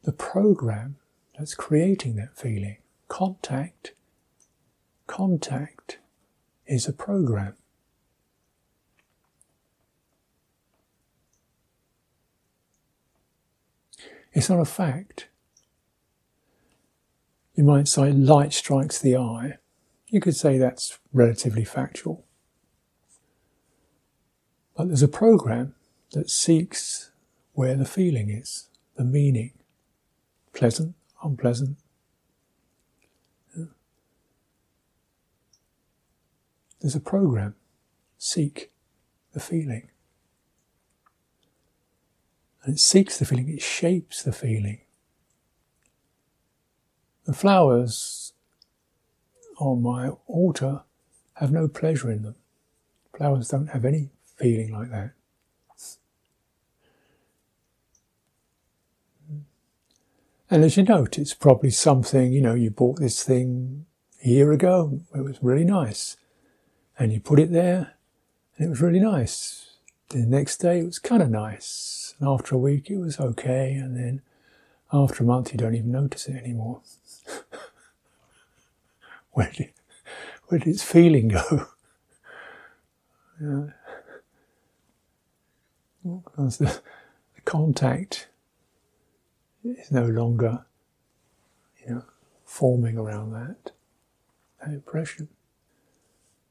the 0.03 0.11
program 0.11 0.97
that's 1.39 1.55
creating 1.55 2.17
that 2.17 2.37
feeling. 2.37 2.75
Contact, 3.07 3.93
contact 5.07 5.97
is 6.67 6.85
a 6.85 6.91
program. 6.91 7.53
It's 14.33 14.49
not 14.49 14.59
a 14.59 14.65
fact. 14.65 15.29
You 17.55 17.63
might 17.63 17.87
say 17.87 18.11
light 18.11 18.53
strikes 18.53 18.99
the 18.99 19.15
eye. 19.15 19.57
You 20.07 20.19
could 20.19 20.35
say 20.35 20.57
that's 20.57 20.99
relatively 21.13 21.63
factual. 21.63 22.25
But 24.75 24.87
there's 24.87 25.03
a 25.03 25.07
program 25.07 25.75
that 26.11 26.29
seeks 26.29 27.11
where 27.53 27.75
the 27.75 27.85
feeling 27.85 28.29
is, 28.29 28.67
the 28.97 29.05
meaning. 29.05 29.51
Pleasant, 30.53 30.95
unpleasant. 31.23 31.77
There's 36.81 36.95
a 36.95 37.01
program. 37.01 37.55
Seek 38.17 38.71
the 39.33 39.39
feeling. 39.39 39.89
And 42.63 42.75
it 42.75 42.79
seeks 42.79 43.17
the 43.17 43.25
feeling, 43.25 43.49
it 43.49 43.61
shapes 43.61 44.23
the 44.23 44.31
feeling. 44.31 44.81
The 47.25 47.33
flowers 47.33 48.33
on 49.59 49.81
my 49.81 50.09
altar 50.27 50.81
have 51.35 51.51
no 51.51 51.67
pleasure 51.67 52.11
in 52.11 52.23
them. 52.23 52.35
Flowers 53.15 53.49
don't 53.49 53.67
have 53.67 53.85
any 53.85 54.09
feeling 54.37 54.71
like 54.71 54.89
that. 54.91 55.11
And 60.51 60.63
as 60.63 60.77
you 60.77 60.83
note, 60.83 61.19
it's 61.19 61.35
probably 61.35 61.69
something, 61.69 62.31
you 62.31 62.41
know, 62.41 62.55
you 62.55 62.71
bought 62.71 62.99
this 62.99 63.23
thing 63.23 63.85
a 64.25 64.29
year 64.29 64.51
ago, 64.51 64.99
it 65.15 65.21
was 65.21 65.37
really 65.41 65.63
nice. 65.63 66.17
And 66.97 67.13
you 67.13 67.19
put 67.19 67.39
it 67.39 67.51
there, 67.51 67.93
and 68.57 68.65
it 68.65 68.69
was 68.69 68.81
really 68.81 68.99
nice. 68.99 69.77
The 70.09 70.25
next 70.25 70.57
day, 70.57 70.79
it 70.79 70.85
was 70.85 70.97
kind 70.97 71.21
of 71.21 71.29
nice. 71.29 72.15
And 72.19 72.27
after 72.27 72.55
a 72.55 72.57
week, 72.57 72.89
it 72.89 72.97
was 72.97 73.19
okay. 73.19 73.73
And 73.73 73.95
then 73.95 74.21
after 74.91 75.23
a 75.23 75.27
month, 75.27 75.51
you 75.51 75.57
don't 75.57 75.75
even 75.75 75.91
notice 75.91 76.27
it 76.27 76.35
anymore. 76.35 76.81
where, 79.31 79.51
did, 79.55 79.69
where 80.47 80.59
did 80.59 80.67
its 80.67 80.83
feeling 80.83 81.27
go? 81.27 81.67
yeah. 83.41 83.65
Because 86.03 86.57
the, 86.57 86.81
the 87.35 87.41
contact 87.45 88.29
is 89.63 89.91
no 89.91 90.05
longer, 90.05 90.65
you 91.85 91.95
know, 91.95 92.03
forming 92.45 92.97
around 92.97 93.31
that, 93.33 93.71
that 94.61 94.73
impression. 94.73 95.29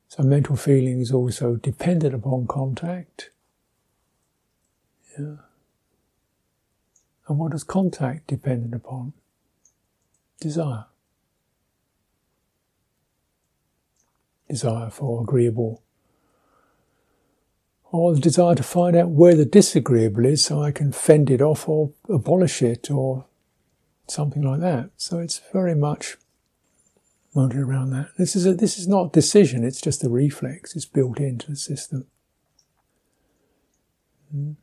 So 0.08 0.22
mental 0.22 0.56
feeling 0.56 1.00
is 1.00 1.12
also 1.12 1.56
dependent 1.56 2.14
upon 2.14 2.46
contact. 2.46 3.30
Yeah. 5.18 5.36
And 7.26 7.38
what 7.38 7.52
is 7.52 7.62
contact 7.62 8.26
dependent 8.26 8.74
upon? 8.74 9.12
Desire. 10.40 10.86
Desire 14.48 14.88
for 14.88 15.20
agreeable 15.20 15.82
or 17.90 18.14
the 18.14 18.20
desire 18.20 18.54
to 18.54 18.62
find 18.62 18.96
out 18.96 19.08
where 19.10 19.34
the 19.34 19.44
disagreeable 19.44 20.26
is 20.26 20.44
so 20.44 20.62
I 20.62 20.72
can 20.72 20.92
fend 20.92 21.30
it 21.30 21.40
off 21.40 21.68
or 21.68 21.92
abolish 22.08 22.62
it 22.62 22.90
or 22.90 23.24
something 24.06 24.42
like 24.42 24.60
that. 24.60 24.90
So 24.96 25.18
it's 25.18 25.40
very 25.52 25.74
much 25.74 26.16
mounted 27.34 27.60
around 27.60 27.90
that. 27.90 28.08
This 28.18 28.36
is 28.36 28.46
a, 28.46 28.54
this 28.54 28.78
is 28.78 28.88
not 28.88 29.12
decision, 29.12 29.64
it's 29.64 29.80
just 29.80 30.04
a 30.04 30.10
reflex. 30.10 30.76
It's 30.76 30.84
built 30.84 31.18
into 31.18 31.50
the 31.50 31.56
system. 31.56 32.06
Mm. 34.34 34.56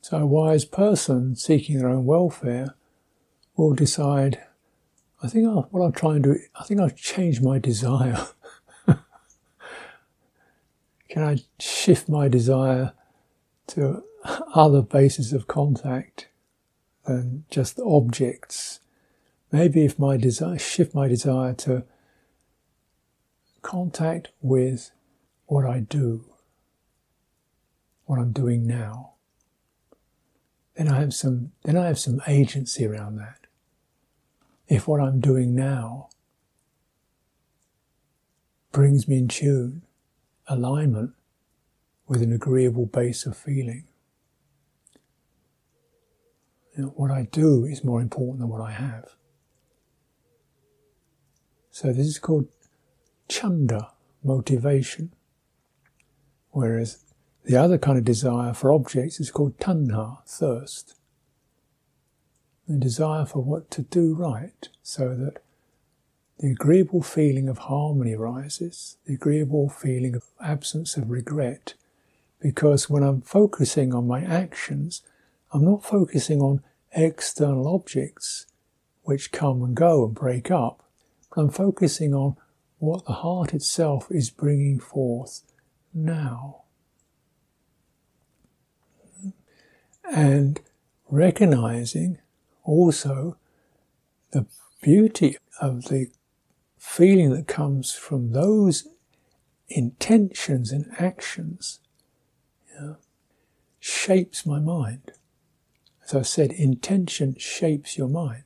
So 0.00 0.16
a 0.16 0.26
wise 0.26 0.64
person 0.64 1.36
seeking 1.36 1.78
their 1.78 1.90
own 1.90 2.06
welfare 2.06 2.74
will 3.56 3.74
decide, 3.74 4.40
I 5.22 5.26
think 5.28 5.46
I'll, 5.46 5.68
what 5.70 5.82
I'll 5.82 5.92
try 5.92 6.14
and 6.14 6.22
do, 6.22 6.38
I 6.54 6.64
think 6.64 6.80
I'll 6.80 6.90
change 6.90 7.40
my 7.40 7.58
desire. 7.58 8.28
Can 11.08 11.24
I 11.24 11.38
shift 11.58 12.08
my 12.08 12.28
desire 12.28 12.92
to 13.68 14.04
other 14.54 14.82
bases 14.82 15.32
of 15.32 15.48
contact 15.48 16.28
than 17.06 17.44
just 17.50 17.80
objects? 17.80 18.78
Maybe 19.50 19.84
if 19.84 19.98
my 19.98 20.16
desire, 20.16 20.58
shift 20.58 20.94
my 20.94 21.08
desire 21.08 21.54
to 21.54 21.84
contact 23.62 24.28
with 24.40 24.92
what 25.46 25.64
I 25.64 25.80
do, 25.80 26.26
what 28.04 28.20
I'm 28.20 28.32
doing 28.32 28.66
now, 28.66 29.14
then 30.76 30.86
I 30.86 31.00
have 31.00 31.12
some, 31.12 31.50
then 31.64 31.76
I 31.76 31.86
have 31.86 31.98
some 31.98 32.22
agency 32.28 32.86
around 32.86 33.16
that. 33.16 33.47
If 34.68 34.86
what 34.86 35.00
I'm 35.00 35.20
doing 35.20 35.54
now 35.54 36.10
brings 38.70 39.08
me 39.08 39.18
in 39.18 39.28
tune, 39.28 39.82
alignment 40.46 41.12
with 42.06 42.22
an 42.22 42.32
agreeable 42.32 42.86
base 42.86 43.24
of 43.26 43.36
feeling. 43.36 43.84
You 46.76 46.84
know, 46.84 46.88
what 46.90 47.10
I 47.10 47.22
do 47.30 47.64
is 47.64 47.82
more 47.82 48.00
important 48.00 48.40
than 48.40 48.48
what 48.48 48.60
I 48.60 48.72
have. 48.72 49.16
So 51.70 51.92
this 51.92 52.06
is 52.06 52.18
called 52.18 52.48
chanda, 53.28 53.92
motivation. 54.22 55.12
Whereas 56.50 57.04
the 57.44 57.56
other 57.56 57.78
kind 57.78 57.98
of 57.98 58.04
desire 58.04 58.52
for 58.52 58.72
objects 58.72 59.18
is 59.18 59.30
called 59.30 59.58
tanha, 59.58 60.18
thirst. 60.26 60.97
The 62.68 62.76
desire 62.76 63.24
for 63.24 63.42
what 63.42 63.70
to 63.72 63.82
do 63.82 64.14
right, 64.14 64.68
so 64.82 65.14
that 65.14 65.42
the 66.38 66.50
agreeable 66.50 67.02
feeling 67.02 67.48
of 67.48 67.58
harmony 67.58 68.14
arises, 68.14 68.98
the 69.06 69.14
agreeable 69.14 69.70
feeling 69.70 70.14
of 70.14 70.24
absence 70.38 70.96
of 70.98 71.10
regret, 71.10 71.72
because 72.40 72.90
when 72.90 73.02
I'm 73.02 73.22
focusing 73.22 73.94
on 73.94 74.06
my 74.06 74.22
actions, 74.22 75.02
I'm 75.50 75.64
not 75.64 75.82
focusing 75.82 76.40
on 76.40 76.62
external 76.92 77.66
objects 77.66 78.46
which 79.02 79.32
come 79.32 79.62
and 79.62 79.74
go 79.74 80.04
and 80.04 80.14
break 80.14 80.50
up, 80.50 80.84
but 81.30 81.40
I'm 81.40 81.50
focusing 81.50 82.12
on 82.12 82.36
what 82.78 83.06
the 83.06 83.14
heart 83.14 83.54
itself 83.54 84.08
is 84.10 84.28
bringing 84.28 84.78
forth 84.78 85.40
now. 85.94 86.64
And 90.04 90.60
recognizing 91.10 92.18
also 92.68 93.36
the 94.30 94.46
beauty 94.82 95.36
of 95.60 95.86
the 95.86 96.10
feeling 96.76 97.30
that 97.30 97.48
comes 97.48 97.94
from 97.94 98.32
those 98.32 98.86
intentions 99.68 100.70
and 100.70 100.86
actions 100.98 101.80
yeah, 102.78 102.94
shapes 103.80 104.46
my 104.46 104.60
mind. 104.60 105.12
As 106.04 106.14
I 106.14 106.22
said, 106.22 106.52
intention 106.52 107.36
shapes 107.38 107.98
your 107.98 108.08
mind. 108.08 108.44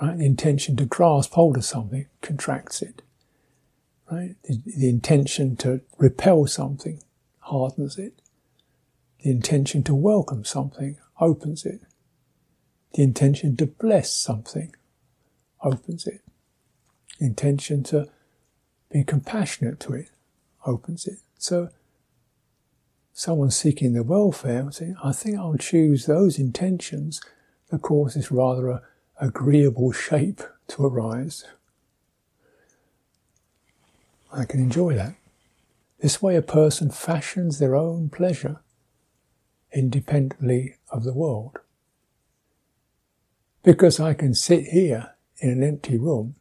Right? 0.00 0.18
The 0.18 0.26
intention 0.26 0.76
to 0.76 0.84
grasp 0.84 1.32
hold 1.32 1.56
of 1.56 1.64
something 1.64 2.06
contracts 2.22 2.80
it. 2.80 3.02
Right? 4.10 4.36
The, 4.44 4.60
the 4.64 4.88
intention 4.88 5.56
to 5.56 5.80
repel 5.98 6.46
something 6.46 7.02
hardens 7.40 7.98
it. 7.98 8.20
The 9.22 9.30
intention 9.30 9.82
to 9.84 9.94
welcome 9.94 10.44
something 10.44 10.96
opens 11.20 11.64
it. 11.64 11.80
The 12.94 13.02
intention 13.02 13.56
to 13.58 13.66
bless 13.66 14.12
something 14.12 14.74
opens 15.62 16.06
it. 16.06 16.22
The 17.18 17.26
intention 17.26 17.82
to 17.84 18.08
be 18.90 19.04
compassionate 19.04 19.78
to 19.80 19.92
it 19.94 20.10
opens 20.66 21.06
it. 21.06 21.18
So, 21.38 21.68
someone 23.12 23.50
seeking 23.50 23.92
the 23.92 24.02
welfare, 24.02 24.70
saying, 24.72 24.96
I 25.04 25.12
think 25.12 25.38
I'll 25.38 25.56
choose 25.56 26.06
those 26.06 26.38
intentions 26.38 27.20
that 27.68 27.82
cause 27.82 28.14
this 28.14 28.32
rather 28.32 28.68
a 28.68 28.82
agreeable 29.20 29.92
shape 30.06 30.42
to 30.68 30.84
arise. 30.84 31.44
I 34.32 34.44
can 34.44 34.60
enjoy 34.60 34.94
that. 34.94 35.14
This 36.00 36.22
way, 36.22 36.36
a 36.36 36.42
person 36.42 36.90
fashions 36.90 37.58
their 37.58 37.74
own 37.74 38.08
pleasure 38.08 38.60
independently 39.72 40.76
of 40.90 41.04
the 41.04 41.14
world. 41.14 41.58
Because 43.62 44.00
I 44.00 44.14
can 44.14 44.34
sit 44.34 44.68
here 44.68 45.14
in 45.38 45.50
an 45.50 45.62
empty 45.62 45.98
room 45.98 46.36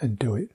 and 0.00 0.18
do 0.18 0.34
it. 0.34 0.50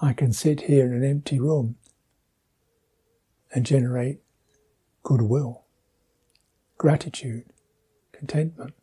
I 0.00 0.12
can 0.12 0.32
sit 0.32 0.62
here 0.62 0.86
in 0.86 0.92
an 0.92 1.04
empty 1.04 1.38
room 1.38 1.76
and 3.52 3.66
generate 3.66 4.20
goodwill, 5.02 5.64
gratitude, 6.78 7.44
contentment, 8.12 8.74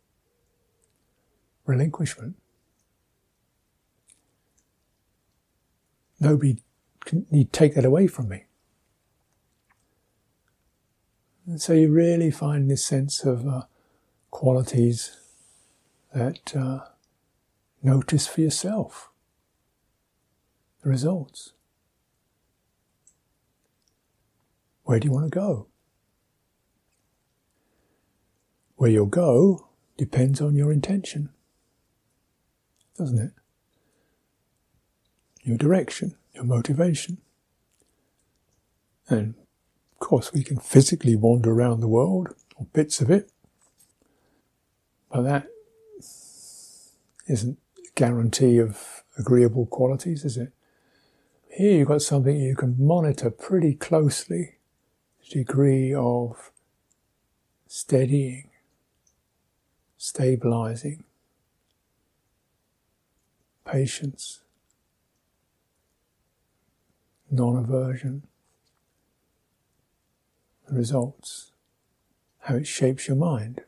relinquishment. 1.66 2.36
Nobody 6.20 6.62
can 7.06 7.26
need 7.32 7.52
take 7.52 7.76
that 7.76 7.86
away 7.86 8.08
from 8.08 8.30
me. 8.30 8.44
And 11.50 11.60
so 11.60 11.74
you 11.74 11.92
really 11.92 12.30
find 12.30 12.70
this 12.70 12.86
sense 12.86 13.24
of 13.24 13.48
uh, 13.48 13.64
qualities 14.30 15.18
that 16.14 16.56
uh, 16.56 16.82
notice 17.82 18.28
for 18.28 18.42
yourself 18.42 19.10
the 20.84 20.90
results. 20.90 21.54
Where 24.84 25.00
do 25.00 25.08
you 25.08 25.12
want 25.12 25.26
to 25.26 25.36
go? 25.36 25.66
Where 28.76 28.92
you'll 28.92 29.08
go 29.08 29.70
depends 29.98 30.42
on 30.42 30.54
your 30.54 30.72
intention, 30.72 31.30
doesn't 32.96 33.18
it? 33.18 33.32
Your 35.42 35.58
direction, 35.58 36.16
your 36.32 36.44
motivation. 36.44 37.18
And 39.08 39.34
of 40.00 40.08
course, 40.08 40.32
we 40.32 40.44
can 40.44 40.58
physically 40.58 41.16
wander 41.18 41.52
around 41.52 41.82
the 41.82 41.88
world, 41.88 42.30
or 42.56 42.66
bits 42.72 43.02
of 43.02 43.12
it, 43.12 43.30
but 45.12 45.24
that 45.24 45.48
isn't 47.28 47.58
a 47.78 47.82
guarantee 47.96 48.60
of 48.60 49.04
agreeable 49.18 49.66
qualities, 49.66 50.24
is 50.24 50.38
it? 50.38 50.54
Here 51.50 51.80
you've 51.80 51.90
got 51.90 52.02
something 52.02 52.38
you 52.38 52.56
can 52.56 52.76
monitor 52.80 53.30
pretty 53.30 53.74
closely, 53.74 54.56
the 55.20 55.40
degree 55.40 55.94
of 55.94 56.52
steadying, 57.68 58.50
stabilizing, 59.98 61.04
patience, 63.66 64.42
non 67.30 67.58
aversion, 67.58 68.24
the 70.70 70.76
results, 70.76 71.52
how 72.40 72.56
it 72.56 72.68
shapes 72.68 73.08
your 73.08 73.18
mind. 73.18 73.62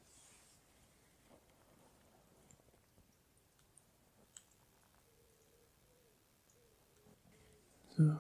So. 7.98 8.20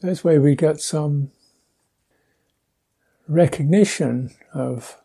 That's 0.00 0.24
where 0.24 0.40
we 0.40 0.54
get 0.54 0.80
some 0.80 1.30
recognition 3.28 4.30
of 4.54 4.99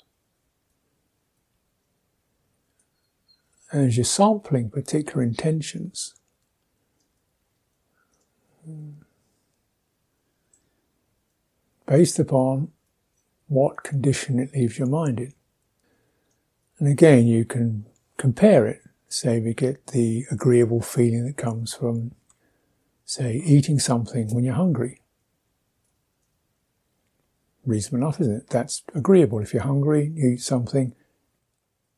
as 3.72 3.98
you're 3.98 4.04
sampling 4.04 4.70
particular 4.70 5.24
intentions. 5.24 6.14
Hmm, 8.66 8.92
based 11.86 12.20
upon 12.20 12.70
what 13.48 13.84
condition 13.84 14.40
it 14.40 14.54
leaves 14.54 14.78
your 14.80 14.88
mind 14.88 15.20
in. 15.20 15.34
And 16.80 16.88
again, 16.88 17.28
you 17.28 17.46
can 17.46 17.86
compare 18.18 18.66
it. 18.68 18.82
Say 19.08 19.40
we 19.40 19.54
get 19.54 19.88
the 19.88 20.26
agreeable 20.32 20.82
feeling 20.82 21.26
that 21.26 21.38
comes 21.38 21.74
from 21.74 22.12
say, 23.06 23.42
eating 23.46 23.80
something 23.80 24.34
when 24.34 24.44
you're 24.44 24.56
hungry. 24.56 25.00
Reasonable 27.66 28.08
enough, 28.08 28.20
isn't 28.20 28.36
it? 28.36 28.50
That's 28.50 28.84
agreeable. 28.94 29.40
If 29.40 29.54
you're 29.54 29.64
hungry, 29.64 30.12
you 30.16 30.32
eat 30.32 30.42
something, 30.42 30.94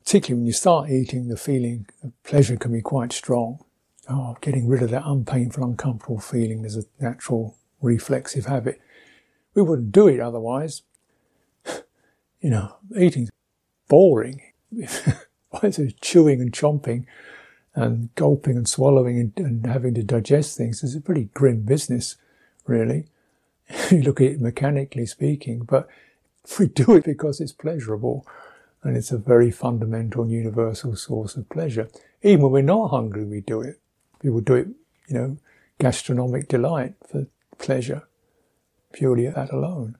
particularly 0.07 0.39
when 0.39 0.47
you 0.47 0.53
start 0.53 0.89
eating, 0.89 1.27
the 1.27 1.35
feeling 1.35 1.85
of 2.01 2.13
pleasure 2.23 2.55
can 2.55 2.71
be 2.71 2.81
quite 2.81 3.11
strong. 3.11 3.59
Oh, 4.09 4.37
getting 4.39 4.65
rid 4.65 4.81
of 4.81 4.89
that 4.91 5.03
unpainful, 5.05 5.65
uncomfortable 5.65 6.21
feeling 6.21 6.63
is 6.63 6.77
a 6.77 6.85
natural 6.97 7.57
reflexive 7.81 8.45
habit. 8.45 8.79
We 9.53 9.63
wouldn't 9.63 9.91
do 9.91 10.07
it 10.07 10.21
otherwise. 10.21 10.83
you 12.39 12.49
know, 12.49 12.77
eating's 12.97 13.31
boring. 13.89 14.41
Is 15.61 15.93
chewing 15.99 16.39
and 16.39 16.53
chomping 16.53 17.05
and 17.75 18.15
gulping 18.15 18.55
and 18.55 18.69
swallowing 18.69 19.19
and, 19.19 19.45
and 19.45 19.65
having 19.65 19.93
to 19.95 20.03
digest 20.03 20.55
things? 20.55 20.83
It's 20.83 20.95
a 20.95 21.01
pretty 21.01 21.25
grim 21.33 21.63
business, 21.63 22.15
really. 22.65 23.07
you 23.91 24.03
look 24.03 24.21
at 24.21 24.27
it 24.27 24.39
mechanically 24.39 25.05
speaking, 25.05 25.63
but 25.63 25.85
we 26.57 26.67
do 26.67 26.95
it 26.95 27.03
because 27.03 27.41
it's 27.41 27.51
pleasurable 27.51 28.25
and 28.83 28.95
it's 28.95 29.11
a 29.11 29.17
very 29.17 29.51
fundamental 29.51 30.23
and 30.23 30.31
universal 30.31 30.95
source 30.95 31.35
of 31.35 31.49
pleasure. 31.49 31.89
Even 32.21 32.43
when 32.43 32.51
we're 32.51 32.61
not 32.61 32.89
hungry, 32.89 33.25
we 33.25 33.41
do 33.41 33.61
it. 33.61 33.79
People 34.21 34.41
do 34.41 34.55
it, 34.55 34.67
you 35.07 35.17
know, 35.17 35.37
gastronomic 35.79 36.47
delight 36.47 36.93
for 37.09 37.27
pleasure, 37.57 38.03
purely 38.93 39.27
that 39.27 39.51
alone. 39.51 39.97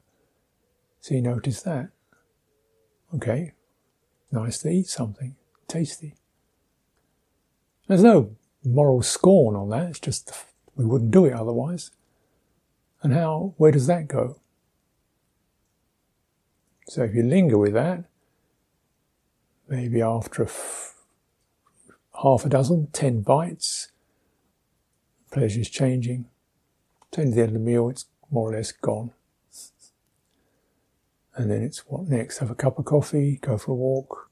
So 1.01 1.15
you 1.15 1.21
notice 1.21 1.61
that. 1.63 1.89
Okay, 3.15 3.53
nice 4.31 4.59
to 4.59 4.69
eat 4.69 4.87
something, 4.87 5.35
tasty. 5.67 6.15
There's 7.87 8.03
no 8.03 8.35
moral 8.65 9.01
scorn 9.01 9.55
on 9.55 9.69
that, 9.69 9.89
it's 9.89 9.99
just 9.99 10.31
we 10.75 10.85
wouldn't 10.85 11.11
do 11.11 11.25
it 11.25 11.33
otherwise. 11.33 11.91
And 13.01 13.13
how, 13.13 13.53
where 13.57 13.71
does 13.71 13.87
that 13.87 14.07
go? 14.07 14.39
So 16.89 17.03
if 17.03 17.13
you 17.13 17.23
linger 17.23 17.57
with 17.57 17.73
that, 17.73 18.05
maybe 19.67 20.01
after 20.01 20.43
a 20.43 20.47
f- 20.47 20.95
half 22.21 22.45
a 22.45 22.49
dozen, 22.49 22.88
ten 22.93 23.21
bites, 23.21 23.91
pleasure 25.32 25.62
is 25.62 25.69
changing. 25.69 26.25
Turn 27.12 27.30
to 27.30 27.36
the 27.36 27.41
end 27.41 27.49
of 27.49 27.53
the 27.53 27.60
meal, 27.60 27.89
it's 27.89 28.06
more 28.32 28.49
or 28.49 28.56
less 28.56 28.71
gone. 28.71 29.12
And 31.36 31.51
then 31.51 31.62
it's 31.62 31.86
what 31.88 32.08
next? 32.08 32.39
Have 32.39 32.49
a 32.49 32.56
cup 32.56 32.80
of 32.80 32.86
coffee, 32.86 33.38
go 33.41 33.58
for 33.58 33.71
a 33.71 33.75
walk, 33.75 34.32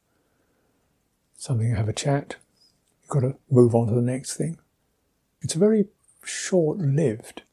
something, 1.35 1.75
have 1.75 1.87
a 1.89 1.93
chat. 1.93 2.37
You've 3.01 3.09
got 3.09 3.19
to 3.19 3.35
move 3.49 3.75
on 3.75 3.87
to 3.87 3.93
the 3.93 4.01
next 4.01 4.35
thing. 4.35 4.57
It's 5.41 5.53
a 5.53 5.59
very 5.59 5.85
short 6.23 6.79
lived 6.79 7.43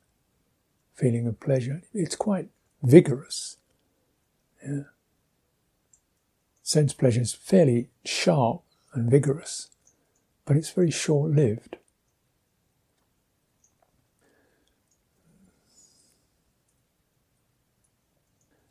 feeling 0.94 1.26
of 1.26 1.38
pleasure. 1.38 1.82
It's 1.92 2.16
quite 2.16 2.48
vigorous. 2.82 3.58
Yeah. 4.66 4.84
Sense 6.62 6.92
pleasure 6.92 7.20
is 7.20 7.34
fairly 7.34 7.90
sharp 8.04 8.62
and 8.94 9.10
vigorous, 9.10 9.68
but 10.44 10.56
it's 10.56 10.70
very 10.70 10.90
short 10.90 11.32
lived. 11.32 11.76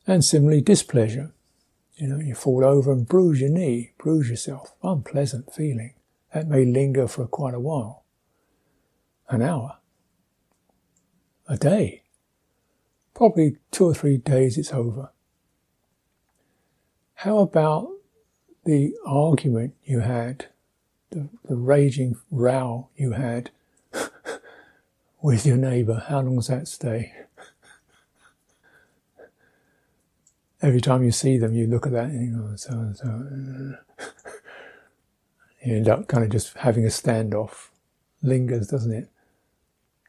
And 0.07 0.25
similarly, 0.25 0.61
displeasure. 0.61 1.31
You 1.95 2.07
know, 2.07 2.19
you 2.19 2.33
fall 2.33 2.65
over 2.65 2.91
and 2.91 3.07
bruise 3.07 3.41
your 3.41 3.49
knee, 3.49 3.91
bruise 3.97 4.29
yourself. 4.29 4.73
Unpleasant 4.81 5.53
feeling. 5.53 5.93
That 6.33 6.47
may 6.47 6.65
linger 6.65 7.07
for 7.07 7.27
quite 7.27 7.53
a 7.53 7.59
while. 7.59 8.03
An 9.29 9.41
hour. 9.41 9.77
A 11.47 11.57
day. 11.57 12.03
Probably 13.13 13.57
two 13.69 13.85
or 13.85 13.93
three 13.93 14.17
days 14.17 14.57
it's 14.57 14.73
over. 14.73 15.10
How 17.21 17.37
about 17.37 17.87
the 18.65 18.95
argument 19.05 19.75
you 19.85 19.99
had, 19.99 20.47
the, 21.11 21.29
the 21.47 21.55
raging 21.55 22.17
row 22.31 22.89
you 22.95 23.11
had 23.11 23.51
with 25.21 25.45
your 25.45 25.57
neighbour? 25.57 26.03
How 26.07 26.21
long 26.21 26.37
does 26.37 26.47
that 26.47 26.67
stay? 26.67 27.13
every 30.63 30.81
time 30.81 31.03
you 31.03 31.11
see 31.11 31.37
them, 31.37 31.53
you 31.53 31.67
look 31.67 31.85
at 31.85 31.91
that 31.91 32.05
and 32.05 32.27
you 32.27 32.41
go, 32.41 32.55
so 32.55 32.71
and 32.71 32.97
so. 32.97 33.77
you 35.63 35.75
end 35.75 35.89
up 35.89 36.07
kind 36.07 36.23
of 36.23 36.31
just 36.31 36.57
having 36.57 36.85
a 36.85 36.89
standoff. 36.89 37.67
Lingers, 38.23 38.67
doesn't 38.67 38.91
it? 38.91 39.09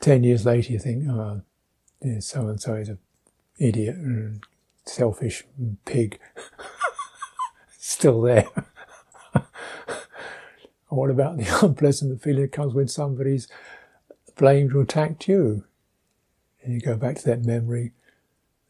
Ten 0.01 0.25
years 0.25 0.47
later, 0.47 0.73
you 0.73 0.79
think, 0.79 1.07
oh, 1.11 1.43
so 2.21 2.49
and 2.49 2.59
so 2.59 2.77
is 2.77 2.89
an 2.89 3.01
idiot 3.59 3.97
and 3.97 4.43
selfish 4.87 5.45
pig. 5.85 6.19
Still 7.85 8.21
there. 8.21 8.47
what 10.89 11.11
about 11.11 11.37
the 11.37 11.59
unpleasant 11.67 12.23
feeling 12.23 12.43
that 12.43 12.53
comes 12.53 12.75
when 12.75 12.87
somebody's 12.87 13.49
blamed 14.37 14.73
or 14.73 14.83
attacked 14.83 15.27
you? 15.27 15.65
And 16.63 16.73
you 16.73 16.81
go 16.81 16.97
back 16.97 17.17
to 17.17 17.25
that 17.25 17.45
memory 17.45 17.91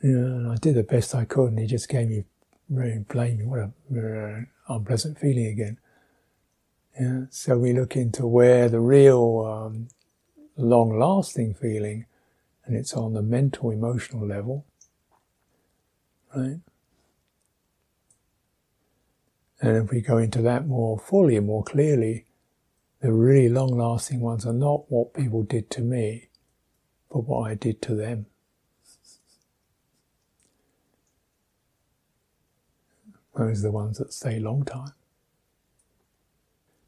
know, 0.02 0.50
I 0.50 0.56
did 0.56 0.76
the 0.76 0.82
best 0.82 1.14
I 1.14 1.26
could, 1.26 1.50
and 1.50 1.58
he 1.58 1.66
just 1.66 1.90
gave 1.90 2.08
me 2.08 2.24
really 2.70 3.04
blaming. 3.06 3.50
What 3.50 3.60
a 3.60 4.46
unpleasant 4.66 5.18
feeling 5.18 5.46
again. 5.46 5.78
Yeah, 6.98 7.24
so 7.28 7.58
we 7.58 7.74
look 7.74 7.96
into 7.96 8.26
where 8.26 8.70
the 8.70 8.80
real 8.80 9.46
um, 9.46 9.88
long-lasting 10.56 11.54
feeling, 11.54 12.06
and 12.64 12.74
it's 12.74 12.94
on 12.94 13.12
the 13.12 13.22
mental, 13.22 13.70
emotional 13.70 14.26
level, 14.26 14.64
right? 16.34 16.60
And 19.62 19.76
if 19.76 19.90
we 19.92 20.00
go 20.00 20.18
into 20.18 20.42
that 20.42 20.66
more 20.66 20.98
fully 20.98 21.36
and 21.36 21.46
more 21.46 21.62
clearly, 21.62 22.26
the 23.00 23.12
really 23.12 23.48
long-lasting 23.48 24.18
ones 24.20 24.44
are 24.44 24.52
not 24.52 24.90
what 24.90 25.14
people 25.14 25.44
did 25.44 25.70
to 25.70 25.80
me, 25.80 26.28
but 27.08 27.20
what 27.20 27.48
I 27.48 27.54
did 27.54 27.80
to 27.82 27.94
them. 27.94 28.26
Those 33.36 33.60
are 33.60 33.68
the 33.68 33.72
ones 33.72 33.98
that 33.98 34.12
stay 34.12 34.40
long 34.40 34.64
time. 34.64 34.94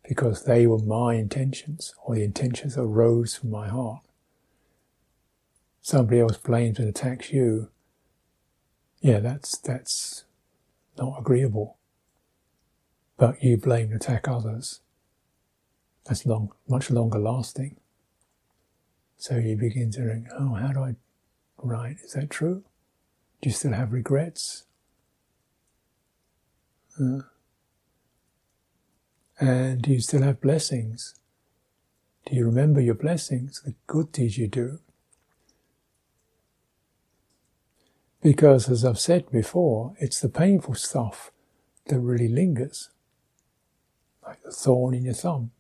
Because 0.07 0.45
they 0.45 0.67
were 0.67 0.79
my 0.79 1.15
intentions, 1.15 1.95
or 2.05 2.17
the 2.17 2.25
intentions 2.25 2.75
that 2.75 2.83
arose 2.83 3.37
from 3.37 3.51
my 3.51 3.69
heart. 3.69 4.03
Somebody 5.81 6.21
else 6.21 6.37
blames 6.39 6.81
and 6.81 6.89
attacks 6.89 7.33
you. 7.33 7.71
Yeah, 9.01 9.21
that's, 9.21 9.57
that's 9.59 10.25
not 10.99 11.19
agreeable. 11.21 11.79
But 13.17 13.43
you 13.43 13.57
blame 13.57 13.93
and 13.93 13.97
attack 13.97 14.27
others. 14.29 14.81
That's 16.05 16.27
long, 16.27 16.53
much 16.69 16.91
longer 16.91 17.19
lasting. 17.19 17.77
So 19.17 19.37
you 19.37 19.57
begin 19.57 19.91
to 19.93 20.09
think, 20.09 20.27
oh, 20.39 20.55
how 20.55 20.73
do 20.73 20.81
I, 20.81 20.95
right, 21.59 21.97
is 22.05 22.13
that 22.13 22.31
true? 22.31 22.65
Do 23.41 23.49
you 23.49 23.55
still 23.55 23.73
have 23.73 23.93
regrets? 23.93 24.65
Uh, 27.01 27.21
and 29.41 29.83
do 29.83 29.93
you 29.93 30.01
still 30.01 30.23
have 30.23 30.41
blessings? 30.41 31.15
Do 32.27 32.37
you 32.37 32.45
remember 32.45 32.81
your 32.81 32.95
blessings, 32.95 33.63
the 33.63 33.75
good 33.87 34.13
deeds 34.13 34.39
you 34.39 34.49
do? 34.49 34.79
Because, 38.23 38.71
as 38.71 38.85
I've 38.85 38.99
said 38.99 39.31
before, 39.31 39.95
it's 39.99 40.21
the 40.21 40.31
painful 40.31 40.75
stuff 40.75 41.31
that 41.87 41.99
really 41.99 42.29
lingers, 42.29 42.89
like 44.27 44.43
the 44.43 44.51
thorn 44.51 44.95
in 44.95 45.05
your 45.05 45.15
thumb. 45.15 45.51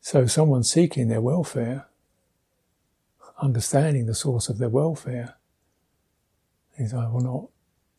So, 0.00 0.26
someone 0.26 0.62
seeking 0.64 1.08
their 1.08 1.20
welfare, 1.20 1.86
understanding 3.40 4.06
the 4.06 4.14
source 4.14 4.48
of 4.48 4.58
their 4.58 4.68
welfare, 4.68 5.36
is 6.76 6.92
I 6.92 7.08
will 7.08 7.20
not 7.20 7.48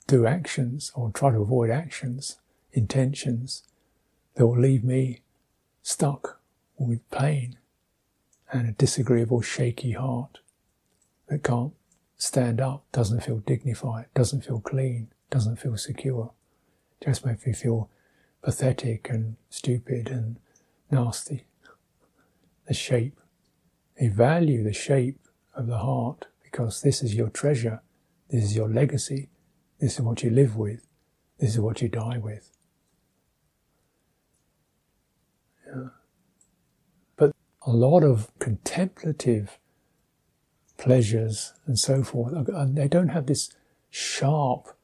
do 0.08 0.26
actions 0.26 0.92
or 0.94 1.10
try 1.12 1.32
to 1.32 1.42
avoid 1.42 1.70
actions, 1.70 2.38
intentions 2.74 3.64
that 4.36 4.46
will 4.46 4.60
leave 4.60 4.84
me 4.84 5.22
stuck 5.82 6.40
with 6.78 7.10
pain 7.10 7.58
and 8.52 8.68
a 8.68 8.72
disagreeable, 8.74 9.42
shaky 9.42 9.94
heart 9.94 10.40
that 11.28 11.44
can't 11.44 11.74
stand 12.18 12.62
up, 12.62 12.84
doesn't 12.92 13.24
feel 13.24 13.40
dignified, 13.40 14.06
doesn't 14.14 14.46
feel 14.46 14.60
clean, 14.60 15.08
doesn't 15.30 15.58
feel 15.58 15.78
secure. 15.78 16.32
Just 17.04 17.26
makes 17.26 17.46
me 17.46 17.54
feel 17.54 17.90
pathetic 18.42 19.10
and 19.10 19.36
stupid 19.50 20.10
and 20.10 20.38
nasty. 20.90 21.46
The 22.68 22.74
shape. 22.74 23.20
They 24.00 24.08
value 24.08 24.64
the 24.64 24.74
shape 24.74 25.20
of 25.54 25.68
the 25.68 25.78
heart 25.78 26.28
because 26.44 26.82
this 26.82 27.02
is 27.04 27.16
your 27.16 27.30
treasure, 27.30 27.82
this 28.30 28.44
is 28.44 28.56
your 28.56 28.70
legacy, 28.70 29.30
this 29.80 29.96
is 29.96 30.02
what 30.02 30.24
you 30.24 30.30
live 30.30 30.56
with. 30.56 30.86
This 31.38 31.52
is 31.52 31.60
what 31.60 31.82
you 31.82 31.90
die 31.90 32.18
with. 32.18 32.52
Yeah. 35.68 35.88
But 37.18 37.36
a 37.66 37.72
lot 37.72 38.04
of 38.04 38.32
contemplative 38.40 39.60
pleasures 40.78 41.54
and 41.66 41.78
so 41.78 42.04
forth, 42.04 42.34
they 42.74 42.88
don't 42.88 43.10
have 43.10 43.26
this 43.26 43.52
sharp, 43.90 44.75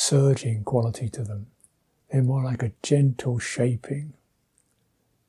surging 0.00 0.64
quality 0.64 1.10
to 1.10 1.22
them. 1.22 1.46
they're 2.10 2.22
more 2.22 2.42
like 2.42 2.62
a 2.62 2.72
gentle 2.82 3.38
shaping 3.38 4.14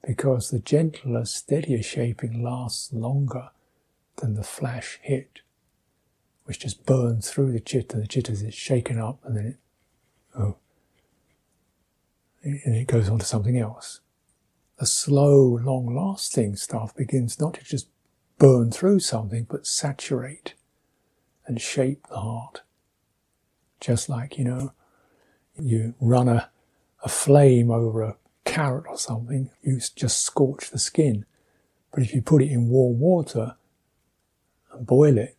because 0.07 0.49
the 0.49 0.59
gentler, 0.59 1.25
steadier 1.25 1.83
shaping 1.83 2.41
lasts 2.41 2.91
longer 2.93 3.49
than 4.17 4.33
the 4.33 4.43
flash 4.43 4.97
hit, 5.01 5.41
which 6.45 6.59
just 6.59 6.85
burns 6.85 7.29
through 7.29 7.51
the 7.51 7.59
citta. 7.63 7.97
The 7.97 8.07
citta 8.09 8.31
is 8.31 8.53
shaken 8.55 8.97
up 8.97 9.19
and 9.25 9.37
then 9.37 9.45
it, 9.45 9.57
oh, 10.39 10.55
and 12.41 12.75
it 12.75 12.87
goes 12.87 13.09
on 13.09 13.19
to 13.19 13.25
something 13.25 13.57
else. 13.57 13.99
The 14.79 14.85
slow, 14.85 15.59
long 15.61 15.93
lasting 15.93 16.55
stuff 16.55 16.95
begins 16.95 17.39
not 17.39 17.55
to 17.55 17.63
just 17.63 17.89
burn 18.39 18.71
through 18.71 19.01
something, 19.01 19.45
but 19.47 19.67
saturate 19.67 20.55
and 21.45 21.61
shape 21.61 22.07
the 22.07 22.21
heart. 22.21 22.61
Just 23.81 24.07
like, 24.07 24.37
you 24.37 24.45
know, 24.45 24.71
you 25.59 25.95
run 25.99 26.29
a, 26.29 26.49
a 27.03 27.09
flame 27.09 27.69
over 27.69 28.01
a 28.03 28.15
carrot 28.45 28.85
or 28.87 28.97
something, 28.97 29.49
you 29.61 29.79
just 29.95 30.23
scorch 30.23 30.69
the 30.69 30.79
skin. 30.79 31.25
But 31.91 32.03
if 32.03 32.13
you 32.13 32.21
put 32.21 32.41
it 32.41 32.51
in 32.51 32.69
warm 32.69 32.99
water 32.99 33.55
and 34.71 34.87
boil 34.87 35.17
it 35.17 35.35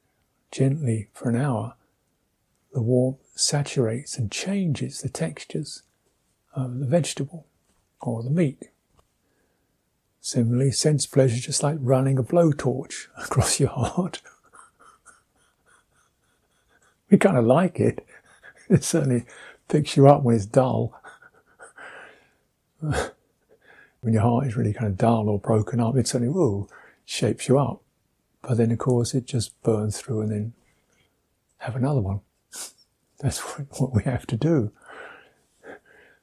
gently 0.51 1.09
for 1.15 1.31
an 1.31 1.37
hour, 1.37 1.75
the 2.73 2.83
warmth 2.83 3.19
saturates 3.35 4.19
and 4.19 4.31
changes 4.31 5.01
the 5.01 5.09
textures 5.09 5.83
of 6.55 6.79
the 6.79 6.87
vegetable 6.87 7.47
or 8.01 8.23
the 8.23 8.31
meat. 8.31 8.69
Similarly, 10.21 10.71
sense 10.71 11.07
pleasure 11.07 11.37
is 11.37 11.47
just 11.47 11.63
like 11.63 11.79
running 11.81 12.19
a 12.19 12.23
blowtorch 12.23 13.07
across 13.19 13.59
your 13.59 13.71
heart. 13.71 14.21
we 17.11 17.19
kind 17.19 17.37
of 17.37 17.45
like 17.45 17.81
it. 17.81 18.07
It 18.77 18.85
certainly 18.85 19.27
picks 19.69 19.99
you 19.99 20.09
up 20.09 20.23
when 20.23 20.35
it's 20.35 20.47
dull. 20.47 20.99
when 22.81 24.15
your 24.15 24.23
heart 24.23 24.47
is 24.47 24.57
really 24.57 24.73
kind 24.73 24.87
of 24.87 24.97
dull 24.97 25.29
or 25.29 25.39
broken 25.39 25.79
up, 25.79 25.95
it 25.97 26.09
certainly 26.09 26.67
shapes 27.05 27.49
you 27.49 27.59
up. 27.59 27.83
But 28.41 28.57
then, 28.57 28.71
of 28.71 28.79
course, 28.79 29.13
it 29.13 29.27
just 29.27 29.61
burns 29.63 30.01
through 30.01 30.23
and 30.23 30.33
then 30.33 30.53
have 31.59 31.77
another 31.77 32.01
one. 32.01 32.21
That's 33.21 33.41
what 33.41 33.95
we 33.95 34.05
have 34.05 34.27
to 34.29 34.37
do. 34.39 34.73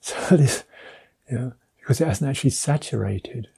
So 0.02 0.36
this, 0.36 0.64
you 1.30 1.38
know, 1.38 1.54
because 1.80 2.02
it 2.02 2.08
hasn't 2.08 2.30
actually 2.30 2.50
saturated 2.50 3.50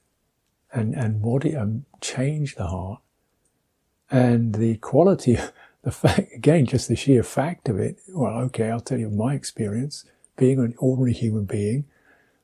and, 0.73 0.93
and 0.95 1.21
what 1.21 1.45
it 1.45 1.55
um, 1.55 1.85
changed 2.01 2.57
the 2.57 2.67
heart. 2.67 2.99
And 4.09 4.55
the 4.55 4.75
quality, 4.75 5.37
the 5.83 5.91
fact, 5.91 6.33
again, 6.33 6.65
just 6.65 6.87
the 6.87 6.95
sheer 6.95 7.23
fact 7.23 7.69
of 7.69 7.79
it. 7.79 7.97
Well, 8.09 8.37
okay, 8.45 8.69
I'll 8.69 8.79
tell 8.79 8.99
you 8.99 9.09
my 9.09 9.33
experience. 9.33 10.05
Being 10.37 10.59
an 10.59 10.75
ordinary 10.77 11.13
human 11.13 11.45
being, 11.45 11.85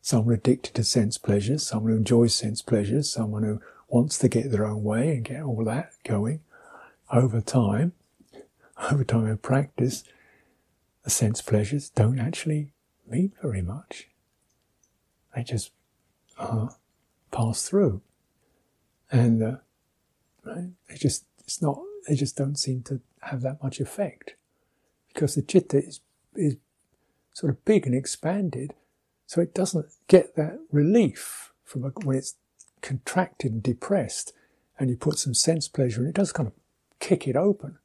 someone 0.01 0.35
addicted 0.35 0.73
to 0.75 0.83
sense 0.83 1.17
pleasures, 1.17 1.65
someone 1.67 1.91
who 1.91 1.97
enjoys 1.97 2.35
sense 2.35 2.61
pleasures, 2.61 3.09
someone 3.09 3.43
who 3.43 3.61
wants 3.87 4.17
to 4.19 4.27
get 4.27 4.51
their 4.51 4.65
own 4.65 4.83
way 4.83 5.15
and 5.15 5.25
get 5.25 5.43
all 5.43 5.63
that 5.63 5.91
going 6.03 6.41
over 7.11 7.41
time, 7.41 7.93
over 8.91 9.03
time 9.03 9.27
of 9.27 9.41
practice, 9.41 10.03
the 11.03 11.09
sense 11.09 11.41
pleasures 11.41 11.89
don't 11.89 12.19
actually 12.19 12.73
mean 13.07 13.33
very 13.41 13.61
much. 13.61 14.09
They 15.35 15.43
just 15.43 15.71
uh, 16.37 16.67
pass 17.31 17.67
through 17.67 18.01
and 19.11 19.43
uh, 19.43 19.55
they 20.45 20.95
just 20.95 21.25
it's 21.39 21.61
not 21.61 21.79
they 22.07 22.15
just 22.15 22.35
don't 22.35 22.57
seem 22.57 22.81
to 22.83 23.01
have 23.23 23.41
that 23.41 23.61
much 23.61 23.79
effect 23.79 24.35
because 25.13 25.35
the 25.35 25.41
citta 25.41 25.77
is 25.77 26.01
is 26.35 26.57
sort 27.33 27.51
of 27.51 27.65
big 27.65 27.85
and 27.85 27.95
expanded, 27.95 28.73
so 29.25 29.41
it 29.41 29.53
doesn't 29.53 29.87
get 30.07 30.35
that 30.35 30.59
relief 30.71 31.51
from 31.63 31.83
a, 31.83 31.89
when 32.03 32.17
it's 32.17 32.35
contracted 32.81 33.51
and 33.51 33.63
depressed, 33.63 34.33
and 34.79 34.89
you 34.89 34.97
put 34.97 35.19
some 35.19 35.33
sense 35.33 35.67
pleasure, 35.67 36.01
and 36.01 36.09
it 36.09 36.15
does 36.15 36.31
kind 36.31 36.47
of 36.47 36.53
kick 36.99 37.27
it 37.27 37.35
open 37.35 37.77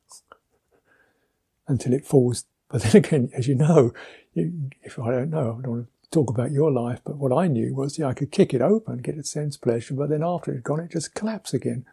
until 1.68 1.93
it 1.93 2.07
falls. 2.07 2.45
But 2.68 2.83
then 2.83 2.97
again, 2.97 3.30
as 3.35 3.49
you 3.49 3.55
know, 3.55 3.93
you, 4.35 4.70
if 4.83 4.99
I 4.99 5.11
don't 5.11 5.30
know, 5.30 5.59
I 5.59 5.62
don't 5.62 5.70
want 5.70 5.87
to 5.87 6.11
talk 6.11 6.30
about 6.30 6.51
your 6.51 6.70
life, 6.70 7.01
but 7.05 7.16
what 7.16 7.33
I 7.33 7.47
knew 7.47 7.74
was, 7.74 7.99
yeah, 7.99 8.07
I 8.07 8.14
could 8.14 8.30
kick 8.30 8.55
it 8.55 8.62
open, 8.62 8.99
get 8.99 9.18
a 9.18 9.24
sense 9.24 9.57
pleasure, 9.57 9.95
but 9.95 10.09
then 10.09 10.22
after 10.22 10.51
it 10.51 10.57
had 10.57 10.64
gone, 10.64 10.80
it 10.80 10.91
just 10.91 11.14
collapse 11.14 11.55
again. 11.55 11.85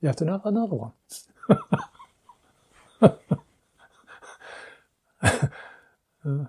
You 0.00 0.08
have 0.08 0.16
to 0.16 0.26
have 0.26 0.44
another 0.44 0.74
one. 0.74 0.92
uh, 6.24 6.46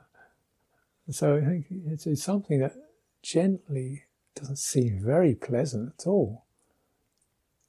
so 1.09 1.38
I 1.38 1.41
think 1.41 1.65
it's, 1.88 2.07
it's 2.07 2.23
something 2.23 2.59
that 2.59 2.76
gently 3.21 4.03
doesn't 4.36 4.57
seem 4.57 4.99
very 5.03 5.36
pleasant 5.36 5.93
at 5.99 6.07
all 6.07 6.45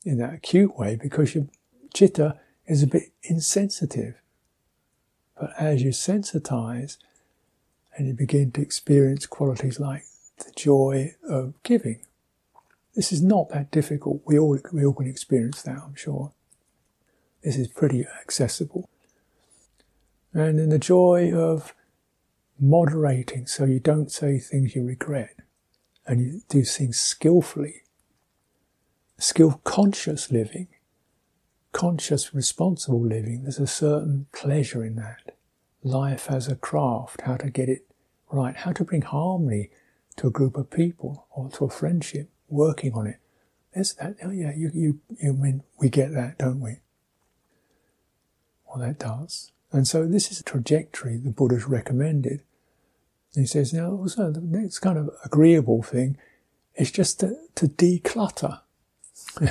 in 0.05 0.19
that 0.19 0.35
acute 0.35 0.79
way 0.79 0.97
because 0.97 1.35
your 1.35 1.47
citta 1.95 2.39
is 2.67 2.83
a 2.83 2.87
bit 2.87 3.13
insensitive. 3.23 4.15
But 5.39 5.51
as 5.59 5.83
you 5.83 5.91
sensitize, 5.91 6.97
and 7.97 8.07
you 8.07 8.15
begin 8.15 8.53
to 8.53 8.61
experience 8.61 9.27
qualities 9.27 9.81
like 9.81 10.05
the 10.39 10.53
joy 10.55 11.15
of 11.29 11.55
giving. 11.63 12.01
This 12.95 13.11
is 13.11 13.23
not 13.23 13.49
that 13.51 13.71
difficult. 13.71 14.23
We 14.27 14.39
all, 14.39 14.59
we 14.73 14.85
all 14.85 14.93
can 14.93 15.07
experience 15.07 15.63
that, 15.63 15.79
I'm 15.79 15.95
sure. 15.95 16.33
This 17.43 17.57
is 17.57 17.69
pretty 17.69 18.05
accessible. 18.21 18.89
And 20.33 20.61
in 20.61 20.69
the 20.69 20.79
joy 20.79 21.33
of 21.33 21.75
moderating 22.59 23.47
so 23.47 23.65
you 23.65 23.81
don't 23.81 24.11
say 24.11 24.39
things 24.39 24.75
you 24.75 24.85
regret 24.85 25.37
and 26.07 26.21
you 26.21 26.43
do 26.49 26.63
things 26.63 26.99
skillfully. 26.99 27.83
Skill 29.19 29.61
conscious 29.65 30.31
living, 30.31 30.69
conscious 31.73 32.35
responsible 32.35 33.05
living, 33.05 33.43
there's 33.43 33.59
a 33.59 33.67
certain 33.67 34.27
pleasure 34.33 34.85
in 34.85 34.97
that. 34.97 35.37
Life 35.83 36.31
as 36.31 36.49
a 36.49 36.57
craft, 36.57 37.23
how 37.23 37.37
to 37.37 37.51
get 37.51 37.69
it 37.69 37.87
right, 38.31 38.57
how 38.57 38.73
to 38.73 38.85
bring 38.85 39.03
harmony 39.03 39.71
to 40.17 40.27
a 40.27 40.31
group 40.31 40.57
of 40.57 40.71
people 40.71 41.27
or 41.31 41.49
to 41.51 41.65
a 41.65 41.71
friendship, 41.71 42.31
working 42.49 42.93
on 42.95 43.07
it. 43.07 43.19
There's 43.75 43.95
that, 43.95 44.17
oh 44.23 44.31
yeah, 44.31 44.53
you, 44.57 44.71
you, 44.73 45.01
you 45.23 45.33
mean, 45.33 45.63
we 45.79 45.89
get 45.89 46.13
that, 46.13 46.39
don't 46.39 46.61
we? 46.61 46.77
Well, 48.67 48.87
that 48.87 48.99
does. 48.99 49.53
And 49.77 49.87
so 49.87 50.07
this 50.07 50.33
is 50.33 50.41
a 50.41 50.43
trajectory 50.43 51.19
the 51.19 51.31
Buddha's 51.31 51.67
recommended. 51.69 52.43
And 53.35 53.43
he 53.43 53.47
says, 53.47 53.75
now 53.75 53.91
also 53.91 54.31
the 54.31 54.41
next 54.41 54.79
kind 54.79 54.97
of 54.97 55.11
agreeable 55.23 55.83
thing 55.83 56.17
is 56.77 56.91
just 56.91 57.21
to, 57.21 57.37
to 57.57 57.69
declutter. 57.69 58.61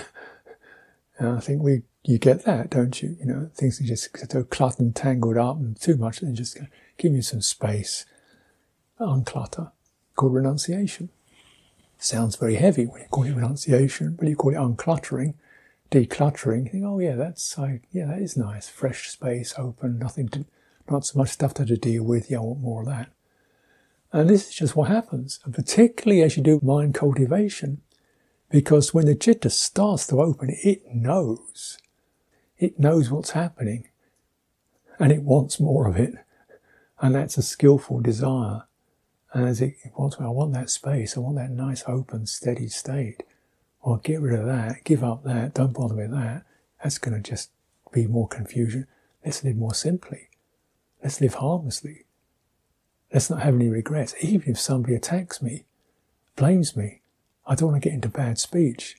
I 1.19 1.39
think 1.39 1.61
we, 1.61 1.83
you 2.03 2.17
get 2.17 2.43
that, 2.45 2.71
don't 2.71 2.99
you? 3.03 3.15
You 3.19 3.25
know, 3.27 3.51
things 3.53 3.79
are 3.79 3.85
just 3.85 4.17
so 4.31 4.43
cluttered 4.43 4.79
and 4.79 4.95
tangled 4.95 5.37
up 5.37 5.57
and 5.57 5.79
too 5.79 5.95
much, 5.95 6.23
and 6.23 6.35
just 6.35 6.57
give 6.97 7.13
you 7.13 7.21
some 7.21 7.41
space 7.41 8.05
unclutter, 8.99 9.71
called 10.15 10.33
renunciation. 10.33 11.09
Sounds 11.99 12.35
very 12.35 12.55
heavy 12.55 12.85
when 12.85 13.01
you 13.03 13.07
call 13.09 13.25
it 13.25 13.35
renunciation, 13.35 14.15
but 14.17 14.27
you 14.27 14.35
call 14.35 14.53
it 14.53 14.57
uncluttering, 14.57 15.35
decluttering. 15.91 16.65
You 16.65 16.71
think, 16.71 16.85
oh 16.85 16.99
yeah, 16.99 17.15
that's 17.15 17.57
uh, 17.57 17.77
yeah, 17.91 18.05
that 18.05 18.19
is 18.19 18.37
nice, 18.37 18.67
fresh 18.67 19.09
space, 19.09 19.53
open, 19.57 19.99
nothing 19.99 20.29
to, 20.29 20.45
not 20.89 21.05
so 21.05 21.19
much 21.19 21.29
stuff 21.29 21.53
to, 21.55 21.65
to 21.65 21.77
deal 21.77 22.03
with. 22.03 22.29
Yeah, 22.29 22.37
I 22.37 22.41
want 22.41 22.61
more 22.61 22.81
of 22.81 22.87
that. 22.87 23.11
And 24.11 24.29
this 24.29 24.49
is 24.49 24.55
just 24.55 24.75
what 24.75 24.89
happens, 24.89 25.39
and 25.43 25.53
particularly 25.53 26.21
as 26.21 26.37
you 26.37 26.43
do 26.43 26.59
mind 26.63 26.95
cultivation, 26.95 27.81
because 28.49 28.93
when 28.93 29.05
the 29.07 29.17
citta 29.19 29.49
starts 29.49 30.07
to 30.07 30.21
open, 30.21 30.55
it 30.63 30.83
knows, 30.93 31.77
it 32.57 32.79
knows 32.79 33.09
what's 33.09 33.31
happening, 33.31 33.89
and 34.99 35.11
it 35.11 35.23
wants 35.23 35.59
more 35.59 35.87
of 35.87 35.97
it, 35.97 36.13
and 37.01 37.13
that's 37.13 37.37
a 37.37 37.41
skillful 37.41 37.99
desire. 37.99 38.63
And 39.33 39.49
as 39.49 39.59
it 39.59 39.75
wants, 39.97 40.15
I 40.17 40.27
want 40.27 40.53
that 40.53 40.69
space. 40.69 41.17
I 41.17 41.19
want 41.19 41.35
that 41.35 41.51
nice, 41.51 41.83
open, 41.87 42.25
steady 42.25 42.69
state. 42.69 43.23
Well, 43.85 43.97
get 43.97 44.19
rid 44.19 44.39
of 44.39 44.47
that. 44.47 44.83
Give 44.83 45.03
up 45.03 45.23
that. 45.25 45.53
Don't 45.53 45.73
bother 45.73 45.93
with 45.93 46.09
that. 46.09 46.43
That's 46.83 46.97
going 46.97 47.21
to 47.21 47.29
just 47.29 47.51
be 47.93 48.07
more 48.07 48.27
confusion. 48.27 48.87
Let's 49.23 49.43
live 49.43 49.55
more 49.55 49.75
simply. 49.75 50.29
Let's 51.03 51.21
live 51.21 51.35
harmlessly. 51.35 52.05
Let's 53.13 53.29
not 53.29 53.43
have 53.43 53.53
any 53.53 53.69
regrets. 53.69 54.15
Even 54.21 54.53
if 54.53 54.59
somebody 54.59 54.95
attacks 54.95 55.39
me, 55.39 55.65
blames 56.35 56.75
me, 56.75 57.01
I 57.45 57.53
don't 57.53 57.69
want 57.71 57.83
to 57.83 57.87
get 57.87 57.93
into 57.93 58.09
bad 58.09 58.39
speech. 58.39 58.97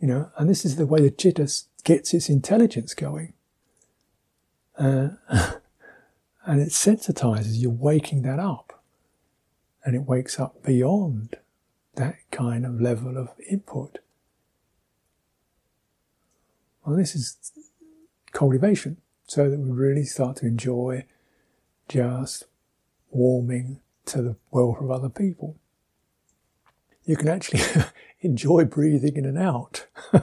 You 0.00 0.08
know, 0.08 0.30
and 0.36 0.50
this 0.50 0.64
is 0.64 0.74
the 0.74 0.86
way 0.86 1.00
the 1.00 1.14
citta 1.16 1.48
gets 1.84 2.12
its 2.12 2.28
intelligence 2.28 2.94
going. 2.94 3.32
Uh, 4.76 5.10
and 6.44 6.60
it 6.60 6.70
sensitizes 6.70 7.54
you, 7.54 7.70
waking 7.70 8.22
that 8.22 8.40
up 8.40 8.82
and 9.84 9.94
it 9.94 10.02
wakes 10.02 10.40
up 10.40 10.64
beyond 10.64 11.36
that 11.94 12.16
kind 12.32 12.66
of 12.66 12.80
level 12.80 13.16
of 13.16 13.30
input. 13.48 14.00
Well, 16.86 16.96
this 16.96 17.16
is 17.16 17.36
cultivation, 18.30 18.98
so 19.26 19.50
that 19.50 19.58
we 19.58 19.70
really 19.72 20.04
start 20.04 20.36
to 20.36 20.46
enjoy 20.46 21.04
just 21.88 22.44
warming 23.10 23.80
to 24.04 24.22
the 24.22 24.36
welfare 24.52 24.84
of 24.84 24.92
other 24.92 25.08
people. 25.08 25.56
You 27.04 27.16
can 27.16 27.26
actually 27.26 27.62
enjoy 28.20 28.66
breathing 28.66 29.16
in 29.16 29.24
and 29.24 29.36
out. 29.36 29.86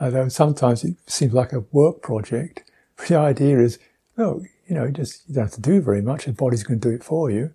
Although 0.00 0.28
sometimes 0.28 0.84
it 0.84 0.94
seems 1.06 1.32
like 1.32 1.52
a 1.52 1.64
work 1.72 2.00
project, 2.00 2.70
the 3.08 3.16
idea 3.16 3.58
is, 3.58 3.80
no, 4.16 4.44
you 4.68 4.76
know, 4.76 4.88
just 4.88 5.28
you 5.28 5.34
don't 5.34 5.46
have 5.46 5.52
to 5.54 5.60
do 5.60 5.80
very 5.80 6.00
much. 6.00 6.26
The 6.26 6.32
body's 6.32 6.62
going 6.62 6.78
to 6.78 6.88
do 6.90 6.94
it 6.94 7.02
for 7.02 7.28
you. 7.28 7.52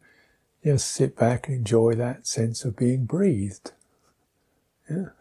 Just 0.65 0.91
sit 0.91 1.15
back 1.15 1.47
and 1.47 1.55
enjoy 1.59 1.93
that 1.93 2.27
sense 2.27 2.65
of 2.65 2.75
being 2.75 3.05
breathed. 3.05 3.71
Yeah. 4.89 5.11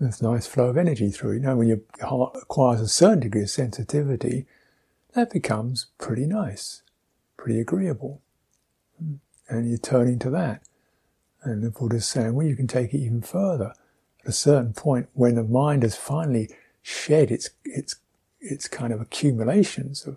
A 0.00 0.10
nice 0.22 0.46
flow 0.46 0.68
of 0.68 0.76
energy 0.76 1.10
through. 1.10 1.34
You 1.34 1.40
know, 1.40 1.56
when 1.56 1.68
your 1.68 1.80
heart 2.02 2.36
acquires 2.40 2.80
a 2.80 2.88
certain 2.88 3.20
degree 3.20 3.42
of 3.42 3.50
sensitivity, 3.50 4.46
that 5.14 5.32
becomes 5.32 5.86
pretty 5.98 6.26
nice, 6.26 6.82
pretty 7.36 7.60
agreeable. 7.60 8.20
Hmm. 8.98 9.14
And 9.48 9.68
you're 9.68 9.78
turning 9.78 10.18
to 10.20 10.30
that. 10.30 10.62
And 11.42 11.62
the 11.62 11.70
Buddha's 11.70 12.06
saying, 12.06 12.34
well, 12.34 12.46
you 12.46 12.56
can 12.56 12.66
take 12.66 12.92
it 12.92 12.98
even 12.98 13.22
further. 13.22 13.72
At 14.22 14.30
a 14.30 14.32
certain 14.32 14.72
point, 14.72 15.08
when 15.12 15.36
the 15.36 15.44
mind 15.44 15.82
has 15.82 15.96
finally 15.96 16.48
shed 16.82 17.30
its, 17.30 17.50
its, 17.64 17.96
its 18.40 18.68
kind 18.68 18.92
of 18.92 19.00
accumulations 19.00 20.06
of 20.06 20.16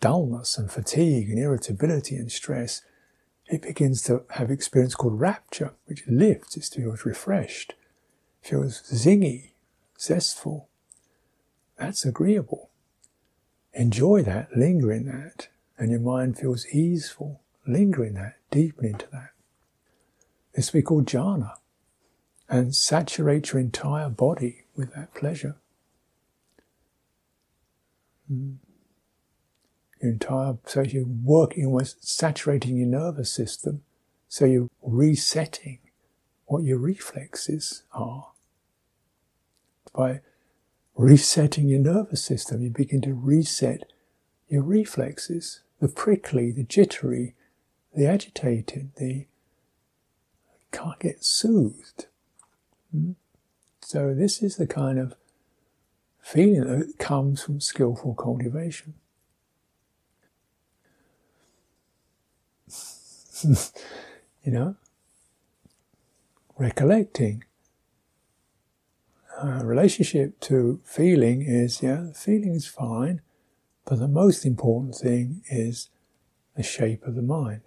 dullness 0.00 0.58
and 0.58 0.70
fatigue 0.70 1.30
and 1.30 1.38
irritability 1.38 2.16
and 2.16 2.32
stress, 2.32 2.82
it 3.46 3.62
begins 3.62 4.02
to 4.02 4.24
have 4.30 4.50
experience 4.50 4.94
called 4.94 5.20
rapture, 5.20 5.72
which 5.84 6.04
lifts, 6.08 6.56
it 6.56 6.64
feels 6.64 7.04
refreshed, 7.04 7.74
feels 8.42 8.82
zingy, 8.82 9.52
zestful. 9.98 10.68
That's 11.78 12.04
agreeable. 12.04 12.70
Enjoy 13.72 14.22
that, 14.22 14.56
linger 14.56 14.92
in 14.92 15.06
that, 15.06 15.48
and 15.78 15.90
your 15.90 16.00
mind 16.00 16.38
feels 16.38 16.66
easeful. 16.66 17.40
Linger 17.66 18.04
in 18.04 18.14
that, 18.14 18.36
deepen 18.50 18.84
into 18.86 19.06
that. 19.12 19.30
This 20.54 20.72
we 20.72 20.82
call 20.82 21.02
jhana, 21.02 21.54
and 22.48 22.74
saturate 22.74 23.52
your 23.52 23.60
entire 23.60 24.10
body 24.10 24.64
with 24.76 24.92
that 24.94 25.14
pleasure. 25.14 25.56
Mm. 28.30 28.56
Your 30.02 30.12
entire, 30.12 30.58
so 30.66 30.82
you're 30.82 31.06
working, 31.06 31.64
almost 31.64 32.06
saturating 32.06 32.76
your 32.76 32.88
nervous 32.88 33.32
system, 33.32 33.82
so 34.28 34.44
you're 34.44 34.68
resetting 34.82 35.78
what 36.46 36.64
your 36.64 36.78
reflexes 36.78 37.84
are. 37.92 38.31
By 39.94 40.20
resetting 40.96 41.68
your 41.68 41.80
nervous 41.80 42.24
system, 42.24 42.62
you 42.62 42.70
begin 42.70 43.00
to 43.02 43.14
reset 43.14 43.92
your 44.48 44.62
reflexes, 44.62 45.60
the 45.80 45.88
prickly, 45.88 46.50
the 46.50 46.62
jittery, 46.62 47.34
the 47.94 48.06
agitated, 48.06 48.92
the 48.96 49.26
can't 50.72 50.98
get 50.98 51.24
soothed. 51.24 52.06
Hmm? 52.90 53.12
So 53.80 54.14
this 54.14 54.42
is 54.42 54.56
the 54.56 54.66
kind 54.66 54.98
of 54.98 55.14
feeling 56.20 56.64
that 56.64 56.98
comes 56.98 57.42
from 57.42 57.60
skillful 57.60 58.14
cultivation. 58.14 58.94
you 63.44 64.52
know, 64.52 64.76
recollecting. 66.56 67.44
Uh, 69.42 69.64
relationship 69.64 70.38
to 70.38 70.80
feeling 70.84 71.42
is, 71.42 71.82
yeah, 71.82 72.12
feeling 72.14 72.54
is 72.54 72.68
fine, 72.68 73.20
but 73.84 73.98
the 73.98 74.06
most 74.06 74.46
important 74.46 74.94
thing 74.94 75.42
is 75.50 75.88
the 76.54 76.62
shape 76.62 77.02
of 77.02 77.16
the 77.16 77.22
mind. 77.22 77.62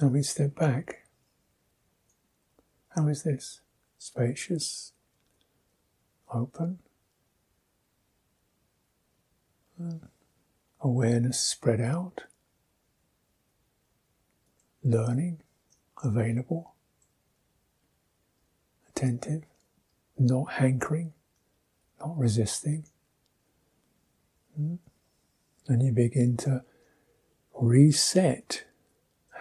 Now 0.00 0.08
we 0.08 0.22
step 0.22 0.54
back. 0.54 1.06
How 2.96 3.06
is 3.08 3.24
this? 3.24 3.60
Spacious, 3.98 4.92
open, 6.32 6.78
awareness 10.80 11.38
spread 11.38 11.80
out, 11.82 12.22
learning, 14.82 15.42
available, 16.02 16.73
attentive, 18.94 19.42
not 20.18 20.52
hankering, 20.54 21.12
not 22.00 22.16
resisting. 22.16 22.84
Hmm? 24.56 24.76
And 25.66 25.82
you 25.82 25.92
begin 25.92 26.36
to 26.38 26.62
reset 27.58 28.64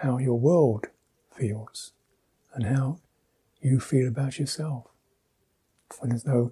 how 0.01 0.17
your 0.17 0.39
world 0.39 0.87
feels 1.35 1.93
and 2.53 2.65
how 2.65 2.99
you 3.61 3.79
feel 3.79 4.07
about 4.07 4.39
yourself. 4.39 4.87
When 5.99 6.09
there's 6.09 6.25
no 6.25 6.51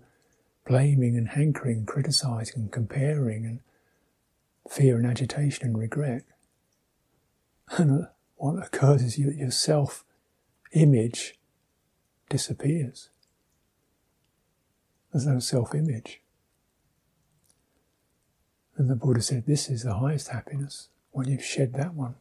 blaming 0.67 1.17
and 1.17 1.29
hankering, 1.29 1.85
criticizing 1.85 2.63
and 2.63 2.71
comparing 2.71 3.45
and 3.45 3.59
fear 4.69 4.97
and 4.97 5.07
agitation 5.07 5.67
and 5.67 5.77
regret. 5.77 6.23
And 7.77 8.07
what 8.35 8.61
occurs 8.65 9.01
is 9.01 9.17
your, 9.17 9.31
your 9.31 9.51
self 9.51 10.03
image 10.73 11.39
disappears. 12.31 13.09
There's 15.11 15.27
no 15.27 15.39
self 15.39 15.75
image. 15.75 16.21
And 18.77 18.89
the 18.89 18.95
Buddha 18.95 19.21
said, 19.21 19.45
This 19.45 19.69
is 19.69 19.83
the 19.83 19.95
highest 19.95 20.29
happiness 20.29 20.87
when 21.11 21.27
you've 21.27 21.43
shed 21.43 21.73
that 21.73 21.93
one. 21.93 22.15